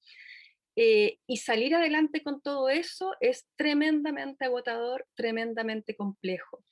Eh, 0.75 1.19
y 1.27 1.37
salir 1.37 1.75
adelante 1.75 2.23
con 2.23 2.41
todo 2.41 2.71
eso 2.71 3.15
es 3.21 3.47
tremendamente 3.57 4.47
agotador, 4.47 5.07
tremendamente 5.15 5.95
complejo. 5.95 6.65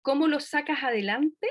¿Cómo 0.00 0.28
lo 0.28 0.40
sacas 0.40 0.82
adelante? 0.82 1.46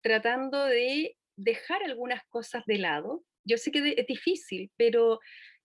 Tratando 0.00 0.64
de 0.64 1.16
dejar 1.36 1.82
algunas 1.82 2.22
cosas 2.28 2.64
de 2.66 2.78
lado. 2.78 3.24
Yo 3.44 3.56
sé 3.56 3.72
que 3.72 3.94
es 3.96 4.06
difícil, 4.06 4.70
pero 4.76 5.18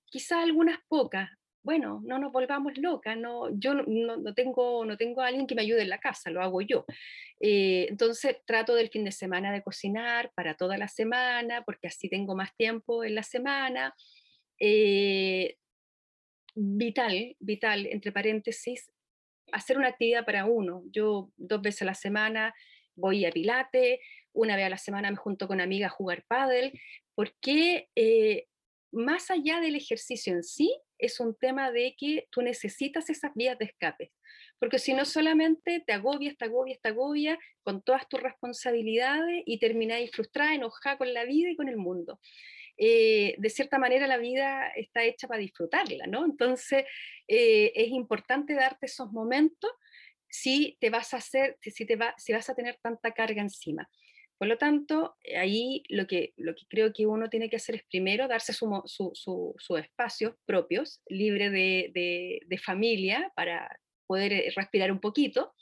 quizás 0.05 0.43
algunas 0.43 0.79
pocas, 0.87 1.29
bueno, 1.67 2.01
no 2.05 2.17
nos 2.17 2.31
volvamos 2.31 2.77
locas, 2.77 3.17
no, 3.17 3.49
yo 3.59 3.73
no, 3.73 4.33
tengo, 4.33 4.85
no 4.85 4.95
tengo 4.95 5.21
a 5.21 5.27
alguien 5.27 5.45
que 5.45 5.53
me 5.53 5.63
ayude 5.63 5.81
en 5.81 5.89
la 5.89 5.99
casa, 5.99 6.29
lo 6.29 6.41
hago 6.41 6.61
yo. 6.61 6.85
Eh, 7.41 7.87
entonces 7.89 8.37
trato 8.45 8.73
del 8.73 8.87
fin 8.87 9.03
de 9.03 9.11
semana 9.11 9.51
de 9.51 9.61
cocinar 9.61 10.31
para 10.33 10.53
toda 10.53 10.77
la 10.77 10.87
semana, 10.87 11.65
porque 11.65 11.87
así 11.87 12.07
tengo 12.07 12.37
más 12.37 12.55
tiempo 12.55 13.03
en 13.03 13.15
la 13.15 13.23
semana. 13.23 13.93
Eh, 14.61 15.57
vital, 16.55 17.35
vital, 17.41 17.85
entre 17.87 18.13
paréntesis, 18.13 18.89
hacer 19.51 19.77
una 19.77 19.89
actividad 19.89 20.23
para 20.23 20.45
uno. 20.45 20.83
Yo 20.89 21.31
dos 21.35 21.61
veces 21.61 21.81
a 21.81 21.85
la 21.85 21.95
semana 21.95 22.55
voy 22.95 23.25
a 23.25 23.31
Pilate, 23.31 23.99
una 24.31 24.55
vez 24.55 24.67
a 24.67 24.69
la 24.69 24.77
semana 24.77 25.11
me 25.11 25.17
junto 25.17 25.49
con 25.49 25.59
amigas 25.59 25.91
a 25.91 25.95
jugar 25.95 26.23
pádel, 26.29 26.79
porque 27.13 27.89
eh, 27.93 28.47
más 28.93 29.29
allá 29.31 29.59
del 29.59 29.75
ejercicio 29.75 30.31
en 30.31 30.43
sí, 30.43 30.73
es 30.97 31.19
un 31.19 31.35
tema 31.35 31.71
de 31.71 31.95
que 31.97 32.27
tú 32.31 32.41
necesitas 32.41 33.09
esas 33.09 33.33
vías 33.35 33.57
de 33.57 33.65
escape, 33.65 34.11
porque 34.59 34.79
si 34.79 34.93
no 34.93 35.05
solamente 35.05 35.83
te 35.85 35.93
agobias, 35.93 36.37
te 36.37 36.45
agobias, 36.45 36.79
te 36.81 36.89
agobias 36.89 37.37
con 37.63 37.81
todas 37.81 38.07
tus 38.07 38.21
responsabilidades 38.21 39.43
y 39.45 39.59
termináis 39.59 40.11
frustrada, 40.11 40.53
enojada 40.53 40.97
con 40.97 41.13
la 41.13 41.25
vida 41.25 41.49
y 41.49 41.55
con 41.55 41.69
el 41.69 41.77
mundo. 41.77 42.19
Eh, 42.79 43.35
de 43.39 43.49
cierta 43.49 43.79
manera 43.79 44.05
la 44.05 44.17
vida 44.17 44.67
está 44.75 45.03
hecha 45.03 45.27
para 45.27 45.39
disfrutarla, 45.39 46.05
¿no? 46.05 46.25
Entonces 46.25 46.85
eh, 47.27 47.71
es 47.75 47.89
importante 47.89 48.53
darte 48.53 48.85
esos 48.85 49.11
momentos 49.11 49.71
si 50.29 50.77
te 50.79 50.89
vas 50.89 51.13
a 51.13 51.17
hacer, 51.17 51.57
si, 51.61 51.85
te 51.85 51.95
va, 51.95 52.13
si 52.17 52.33
vas 52.33 52.49
a 52.49 52.55
tener 52.55 52.77
tanta 52.81 53.11
carga 53.13 53.41
encima. 53.41 53.89
Por 54.37 54.47
lo 54.47 54.57
tanto, 54.57 55.15
ahí 55.35 55.83
lo 55.89 56.05
que, 56.05 56.33
lo 56.37 56.53
que 56.53 56.65
creo 56.67 56.93
que 56.93 57.07
uno 57.07 57.29
tiene 57.29 57.49
que 57.49 57.55
hacer 57.55 57.75
es 57.75 57.83
primero 57.89 58.27
darse 58.27 58.53
sus 58.53 58.69
su, 58.85 59.11
su, 59.15 59.77
espacios 59.77 60.35
propios, 60.45 61.01
libre 61.07 61.49
de, 61.49 62.41
de, 62.45 62.57
familia, 62.59 63.31
para 63.35 63.79
poder 64.05 64.33
eh, 64.33 64.53
respirar 64.55 64.91
un 64.91 64.99
poquito. 64.99 65.53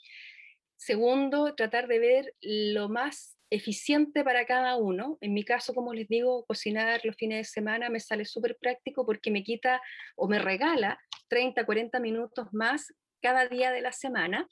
Segundo, 0.76 1.54
tratar 1.54 1.88
de 1.88 1.98
ver 1.98 2.34
lo 2.42 2.90
más 2.90 3.38
eficiente 3.48 4.22
para 4.24 4.44
cada 4.44 4.76
uno. 4.76 5.16
En 5.22 5.32
mi 5.32 5.44
caso, 5.44 5.72
como 5.72 5.94
les 5.94 6.08
digo, 6.08 6.44
cocinar 6.44 7.00
los 7.04 7.16
fines 7.16 7.38
de 7.38 7.44
semana 7.44 7.88
me 7.88 8.00
sale 8.00 8.26
súper 8.26 8.58
práctico 8.60 9.06
porque 9.06 9.30
me 9.30 9.42
quita 9.42 9.80
o 10.16 10.28
me 10.28 10.38
regala 10.38 10.98
30, 11.28 11.64
40 11.64 11.98
minutos 12.00 12.48
más 12.52 12.92
cada 13.22 13.46
día 13.48 13.70
de 13.72 13.80
la 13.80 13.92
semana 13.92 14.46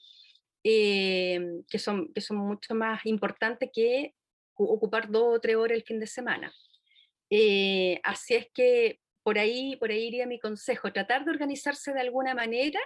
eh, 0.67 1.61
que, 1.69 1.77
son, 1.77 2.11
que 2.11 2.21
son 2.21 2.37
mucho 2.37 2.73
más 2.73 3.05
importantes 3.05 3.69
que 3.71 4.15
ocupar 4.55 5.11
dos 5.11 5.35
o 5.35 5.39
tres 5.39 5.57
horas 5.57 5.77
el 5.77 5.83
fin 5.83 5.99
de 5.99 6.07
semana. 6.07 6.51
Eh, 7.29 7.99
así 8.03 8.33
es 8.33 8.47
que 8.51 8.99
por 9.21 9.37
ahí, 9.37 9.75
por 9.75 9.91
ahí 9.91 10.07
iría 10.07 10.25
mi 10.25 10.39
consejo, 10.39 10.91
tratar 10.91 11.23
de 11.23 11.29
organizarse 11.29 11.93
de 11.93 12.01
alguna 12.01 12.33
manera 12.33 12.79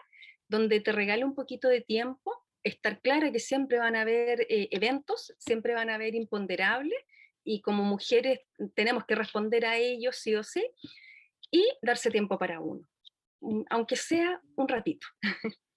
donde 0.50 0.82
te 0.82 0.92
regale 0.92 1.24
un 1.24 1.36
poquito 1.36 1.70
de 1.70 1.80
tiempo, 1.80 2.46
estar 2.64 3.00
clara 3.00 3.32
que 3.32 3.40
siempre 3.40 3.80
van 3.80 3.96
a 3.96 4.02
haber 4.02 4.42
eh, 4.50 4.68
eventos, 4.72 5.34
siempre 5.38 5.74
van 5.74 5.90
a 5.90 5.96
haber 5.96 6.16
imponderables 6.16 7.00
y 7.46 7.62
como 7.62 7.86
mujeres 7.86 8.42
tenemos 8.76 9.06
que 9.06 9.16
responder 9.16 9.66
a 9.66 9.78
ellos 9.78 10.18
sí 10.18 10.36
o 10.36 10.44
sí 10.44 10.70
y 11.50 11.66
darse 11.82 12.12
tiempo 12.12 12.38
para 12.38 12.60
uno, 12.60 12.86
mm, 13.40 13.62
aunque 13.70 13.96
sea 13.96 14.42
un 14.58 14.68
ratito. 14.68 15.08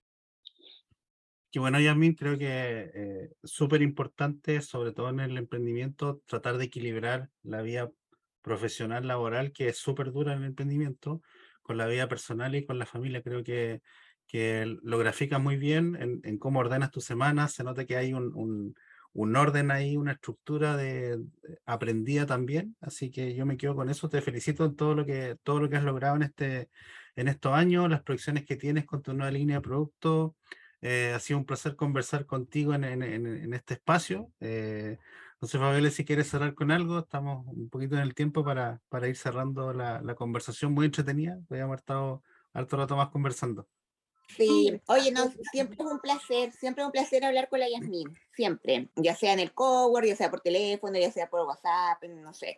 Que 1.53 1.61
bueno, 1.61 1.79
Yasmin, 1.79 2.15
creo 2.15 2.39
que 2.39 2.91
eh, 2.95 3.31
súper 3.45 3.83
importante, 3.83 4.63
sobre 4.63 4.93
todo 4.93 5.11
en 5.11 5.21
el 5.21 5.37
emprendimiento, 5.37 6.23
tratar 6.25 6.57
de 6.57 6.65
equilibrar 6.65 7.29
la 7.43 7.61
vida 7.61 7.91
profesional, 8.41 9.07
laboral, 9.07 9.53
que 9.53 9.69
es 9.69 9.77
súper 9.77 10.13
dura 10.13 10.33
en 10.33 10.39
el 10.39 10.47
emprendimiento, 10.47 11.21
con 11.61 11.77
la 11.77 11.87
vida 11.87 12.09
personal 12.09 12.55
y 12.55 12.65
con 12.65 12.79
la 12.79 12.87
familia. 12.87 13.21
Creo 13.21 13.45
que, 13.45 13.83
que 14.27 14.65
lo 14.83 14.97
grafica 14.97 15.39
muy 15.39 15.59
bien 15.59 16.23
en, 16.25 16.39
cómo 16.39 16.61
ordenas 16.61 16.91
tu 16.91 17.03
semana. 17.03 17.49
Se 17.49 17.65
nota 17.65 17.85
que 17.85 17.99
hay 17.99 18.15
un, 18.15 18.75
un, 19.13 19.37
orden 19.37 19.71
ahí, 19.71 19.99
una 19.99 20.13
estructura 20.13 20.75
de, 20.79 21.23
aprendida 21.67 22.25
también. 22.25 22.77
Así 22.81 23.11
que 23.11 23.35
yo 23.35 23.45
me 23.45 23.59
quedo 23.59 23.77
con 23.77 23.91
eso. 23.91 24.09
Te 24.09 24.23
felicito 24.23 24.65
en 24.65 24.75
todo 24.75 24.95
lo 24.95 25.05
que, 25.05 25.37
todo 25.43 25.61
lo 25.61 25.69
que 25.69 25.77
has 25.77 25.85
logrado 25.85 26.17
en, 26.17 26.23
este, 26.23 26.71
en 27.15 27.29
estos 27.29 27.53
años, 27.53 27.91
las 27.91 28.03
proyecciones 28.03 28.47
que 28.47 28.57
tienes 28.57 28.87
con 28.87 29.03
tu 29.03 29.13
nueva 29.13 29.31
línea 29.31 29.57
de 29.57 29.63
producto 29.63 30.35
ha 30.83 31.19
sido 31.21 31.39
un 31.39 31.47
placer 31.47 31.77
conversar 31.77 32.27
contigo 32.27 32.75
en, 32.75 32.85
en, 32.85 33.55
este 33.55 33.75
espacio. 33.75 34.31
no 34.41 35.49
sé, 35.49 35.59
Fabiola, 35.59 35.91
si 35.91 36.05
quieres 36.05 36.29
cerrar 36.29 36.55
con 36.55 36.71
algo, 36.71 36.99
estamos 37.01 37.47
un 37.47 37.69
poquito 37.69 37.95
en 37.95 38.03
el 38.03 38.15
tiempo 38.15 38.45
para, 38.45 38.81
para 38.89 39.09
ir 39.09 39.17
cerrando 39.17 39.73
la, 39.73 40.01
la 40.03 40.15
conversación 40.15 40.73
muy 40.73 40.87
entretenida. 40.87 41.39
Habíamos 41.51 41.79
estado 41.79 42.23
harto 42.53 42.77
rato 42.77 42.97
más 42.97 43.09
conversando. 43.11 43.67
Sí, 44.37 44.81
oye, 44.87 45.11
no, 45.13 45.31
siempre 45.53 45.77
es 45.79 45.85
un 45.85 45.99
placer, 45.99 46.53
siempre 46.53 46.83
es 46.83 46.87
un 46.87 46.93
placer 46.93 47.25
hablar 47.25 47.49
con 47.49 47.61
la 47.61 47.69
Yasmin, 47.69 48.09
siempre, 48.35 48.89
ya 48.97 49.15
sea 49.15 49.33
en 49.35 49.41
el 49.41 49.53
cowork, 49.53 50.07
ya 50.07 50.17
sea 50.17 50.31
por 50.31 50.41
teléfono, 50.41 50.99
ya 50.99 51.13
sea 51.13 51.29
por 51.29 51.47
WhatsApp, 51.47 52.03
no 52.05 52.33
sé, 52.33 52.57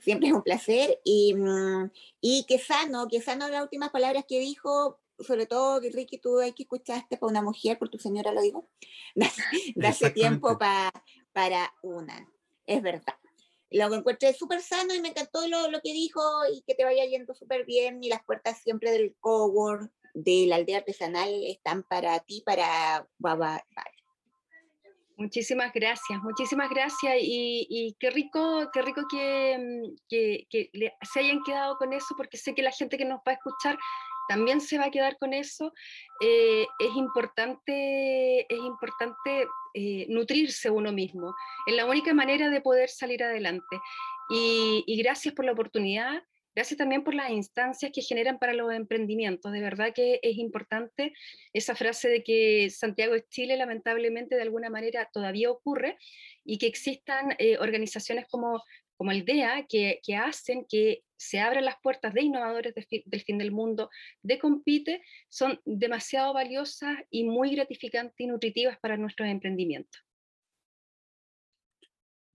siempre 0.00 0.28
es 0.28 0.34
un 0.34 0.42
placer 0.42 1.00
y, 1.04 1.34
mm, 1.34 1.90
y 2.20 2.44
que 2.48 2.58
sano, 2.58 3.06
que 3.08 3.20
sano 3.20 3.48
las 3.48 3.62
últimas 3.62 3.90
palabras 3.90 4.24
que 4.26 4.40
dijo, 4.40 4.98
sobre 5.22 5.46
todo, 5.46 5.80
Ricky, 5.80 6.18
tú 6.18 6.38
hay 6.38 6.52
que 6.52 6.64
escuchaste 6.64 7.16
para 7.16 7.30
una 7.30 7.42
mujer, 7.42 7.78
por 7.78 7.88
tu 7.88 7.98
señora 7.98 8.32
lo 8.32 8.42
digo, 8.42 8.68
darse 9.74 10.10
tiempo 10.10 10.58
para 10.58 11.74
una, 11.82 12.28
es 12.66 12.82
verdad. 12.82 13.14
Lo 13.70 13.94
encontré 13.94 14.34
súper 14.34 14.60
sano 14.60 14.94
y 14.94 15.00
me 15.00 15.08
encantó 15.08 15.46
lo, 15.48 15.70
lo, 15.70 15.80
que 15.80 15.92
dijo 15.94 16.20
y 16.52 16.62
que 16.62 16.74
te 16.74 16.84
vaya 16.84 17.06
yendo 17.06 17.34
súper 17.34 17.64
bien 17.64 18.04
y 18.04 18.10
las 18.10 18.22
puertas 18.22 18.60
siempre 18.62 18.90
del 18.90 19.16
cowork 19.18 19.90
de 20.14 20.46
la 20.46 20.56
aldea 20.56 20.78
artesanal 20.78 21.30
están 21.46 21.82
para 21.82 22.18
ti, 22.20 22.42
para 22.44 23.06
Baba. 23.18 23.64
Muchísimas 25.16 25.72
gracias, 25.72 26.20
muchísimas 26.22 26.68
gracias 26.70 27.14
y, 27.20 27.96
qué 28.00 28.10
rico, 28.10 28.70
qué 28.72 28.82
rico 28.82 29.02
que, 29.10 29.56
mm, 29.58 29.96
que, 30.08 30.46
se 31.02 31.20
hayan 31.20 31.42
quedado 31.44 31.76
con 31.76 31.92
eso 31.92 32.14
porque 32.16 32.36
sé 32.36 32.54
que 32.54 32.62
la 32.62 32.72
gente 32.72 32.96
que 32.96 33.04
nos 33.04 33.18
va 33.18 33.32
a 33.32 33.34
escuchar 33.34 33.78
también 34.28 34.60
se 34.60 34.78
va 34.78 34.86
a 34.86 34.90
quedar 34.90 35.18
con 35.18 35.32
eso. 35.32 35.72
Eh, 36.20 36.66
es 36.78 36.96
importante, 36.96 38.40
es 38.52 38.58
importante 38.58 39.46
eh, 39.74 40.06
nutrirse 40.08 40.70
uno 40.70 40.92
mismo. 40.92 41.34
Es 41.66 41.74
la 41.74 41.86
única 41.86 42.14
manera 42.14 42.50
de 42.50 42.60
poder 42.60 42.88
salir 42.88 43.22
adelante. 43.22 43.76
Y, 44.30 44.84
gracias 45.02 45.34
por 45.34 45.44
la 45.44 45.52
oportunidad. 45.52 46.22
Gracias 46.54 46.76
también 46.76 47.02
por 47.02 47.14
las 47.14 47.30
instancias 47.30 47.90
que 47.94 48.02
generan 48.02 48.38
para 48.38 48.52
los 48.52 48.72
emprendimientos. 48.72 49.52
De 49.52 49.60
verdad 49.60 49.92
que 49.94 50.20
es 50.22 50.36
importante 50.36 51.14
esa 51.54 51.74
frase 51.74 52.08
de 52.08 52.22
que 52.22 52.68
Santiago 52.70 53.14
es 53.14 53.26
Chile, 53.30 53.56
lamentablemente 53.56 54.36
de 54.36 54.42
alguna 54.42 54.68
manera 54.68 55.08
todavía 55.12 55.50
ocurre, 55.50 55.96
y 56.44 56.58
que 56.58 56.66
existan 56.66 57.34
eh, 57.38 57.56
organizaciones 57.58 58.26
como, 58.28 58.62
como 59.02 59.10
el 59.10 59.24
DEA 59.24 59.66
que, 59.68 59.98
que, 60.00 60.14
hacen 60.14 60.64
que 60.64 61.02
se 61.16 61.40
abran 61.40 61.64
las 61.64 61.74
puertas 61.82 62.14
de 62.14 62.22
innovadores 62.22 62.72
del 62.72 63.20
fin 63.22 63.36
del 63.36 63.50
mundo, 63.50 63.90
de 64.22 64.38
Compite, 64.38 65.02
son 65.28 65.60
demasiado 65.64 66.32
valiosas 66.32 66.98
y 67.10 67.24
muy 67.24 67.52
gratificantes 67.56 68.14
y 68.20 68.28
nutritivas 68.28 68.78
para 68.78 68.96
nuestros 68.96 69.28
emprendimientos. 69.28 70.06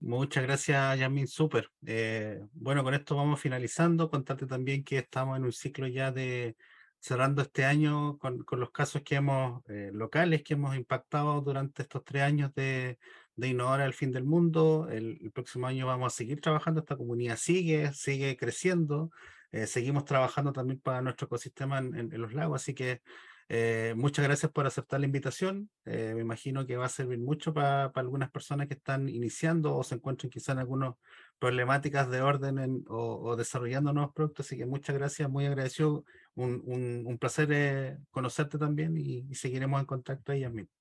Muchas 0.00 0.42
gracias, 0.42 0.98
Yamin, 0.98 1.26
súper. 1.26 1.70
Eh, 1.86 2.38
bueno, 2.52 2.84
con 2.84 2.92
esto 2.92 3.16
vamos 3.16 3.40
finalizando. 3.40 4.10
Contarte 4.10 4.46
también 4.46 4.84
que 4.84 4.98
estamos 4.98 5.38
en 5.38 5.44
un 5.44 5.52
ciclo 5.52 5.86
ya 5.86 6.12
de 6.12 6.54
cerrando 7.00 7.40
este 7.40 7.64
año 7.64 8.18
con, 8.18 8.44
con 8.44 8.60
los 8.60 8.72
casos 8.72 9.00
que 9.00 9.14
hemos, 9.14 9.62
eh, 9.70 9.88
locales 9.94 10.42
que 10.42 10.52
hemos 10.52 10.76
impactado 10.76 11.40
durante 11.40 11.80
estos 11.80 12.04
tres 12.04 12.24
años 12.24 12.54
de, 12.54 12.98
de 13.38 13.48
Innovar 13.48 13.80
al 13.80 13.94
Fin 13.94 14.10
del 14.10 14.24
Mundo. 14.24 14.88
El, 14.90 15.30
próximo 15.32 15.66
año 15.68 15.86
vamos 15.86 16.12
a 16.12 16.16
seguir 16.16 16.40
trabajando, 16.40 16.80
esta 16.80 16.96
comunidad 16.96 17.36
sigue, 17.36 17.92
sigue 17.94 18.36
creciendo. 18.36 19.10
Eh, 19.52 19.66
seguimos 19.66 20.04
trabajando 20.04 20.52
también 20.52 20.80
para 20.80 21.00
nuestro 21.00 21.26
ecosistema 21.26 21.78
en, 21.78 22.10
los 22.20 22.34
lagos, 22.34 22.60
así 22.60 22.74
que 22.74 23.00
eh, 23.48 23.94
muchas 23.96 24.24
gracias 24.24 24.50
por 24.50 24.66
aceptar 24.66 24.98
la 25.00 25.06
invitación. 25.06 25.70
Eh, 25.84 26.12
me 26.16 26.20
imagino 26.20 26.66
que 26.66 26.76
va 26.76 26.86
a 26.86 26.88
servir 26.88 27.20
mucho 27.20 27.54
para, 27.54 27.84
algunas 27.94 28.30
personas 28.30 28.66
que 28.66 28.74
están 28.74 29.08
iniciando 29.08 29.74
o 29.76 29.84
se 29.84 29.94
encuentran 29.94 30.30
quizás 30.30 30.54
en 30.54 30.58
algunas 30.58 30.94
problemáticas 31.38 32.10
de 32.10 32.20
orden 32.20 32.84
o, 32.88 33.36
desarrollando 33.36 33.92
nuevos 33.92 34.12
productos. 34.14 34.46
Así 34.46 34.58
que 34.58 34.66
muchas 34.66 34.96
gracias, 34.96 35.30
muy 35.30 35.46
agradecido. 35.46 36.04
Un, 36.34 36.62
un, 37.06 37.18
placer 37.18 37.98
conocerte 38.10 38.58
también 38.58 38.96
y, 38.98 39.32
seguiremos 39.34 39.80
en 39.80 39.86
contacto 39.86 40.32
ahí, 40.32 40.46
mismo. 40.50 40.77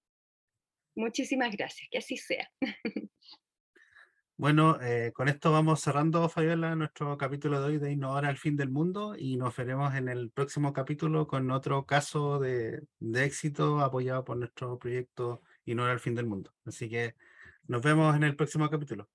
Muchísimas 0.98 1.56
gracias, 1.56 1.88
que 1.92 2.00
así 2.00 2.18
sea. 2.18 2.50
Bueno, 4.40 4.80
eh, 4.84 5.12
con 5.16 5.30
esto 5.30 5.52
vamos 5.52 5.82
cerrando, 5.82 6.30
Fabiola, 6.30 6.76
nuestro 6.76 7.18
capítulo 7.18 7.60
de 7.60 7.66
hoy 7.66 7.78
de 7.80 7.92
Innovar 7.92 8.24
al 8.24 8.38
fin 8.38 8.56
del 8.56 8.70
mundo 8.70 9.16
y 9.18 9.36
nos 9.36 9.56
veremos 9.56 9.96
en 9.96 10.10
el 10.10 10.30
próximo 10.30 10.74
capítulo 10.74 11.26
con 11.26 11.50
otro 11.50 11.88
caso 11.88 12.38
de, 12.38 12.84
de 13.00 13.26
éxito 13.26 13.80
apoyado 13.80 14.24
por 14.24 14.38
nuestro 14.38 14.78
proyecto 14.78 15.42
Innovar 15.66 15.90
al 15.90 16.00
fin 16.00 16.14
del 16.14 16.28
mundo. 16.28 16.54
Así 16.66 16.88
que 16.88 17.16
nos 17.66 17.82
vemos 17.82 18.16
en 18.16 18.26
el 18.26 18.36
próximo 18.36 18.70
capítulo. 18.70 19.10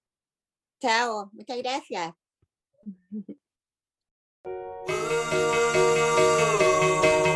Chao, 0.81 1.31
muchas 1.33 1.59
gracias. 1.59 2.15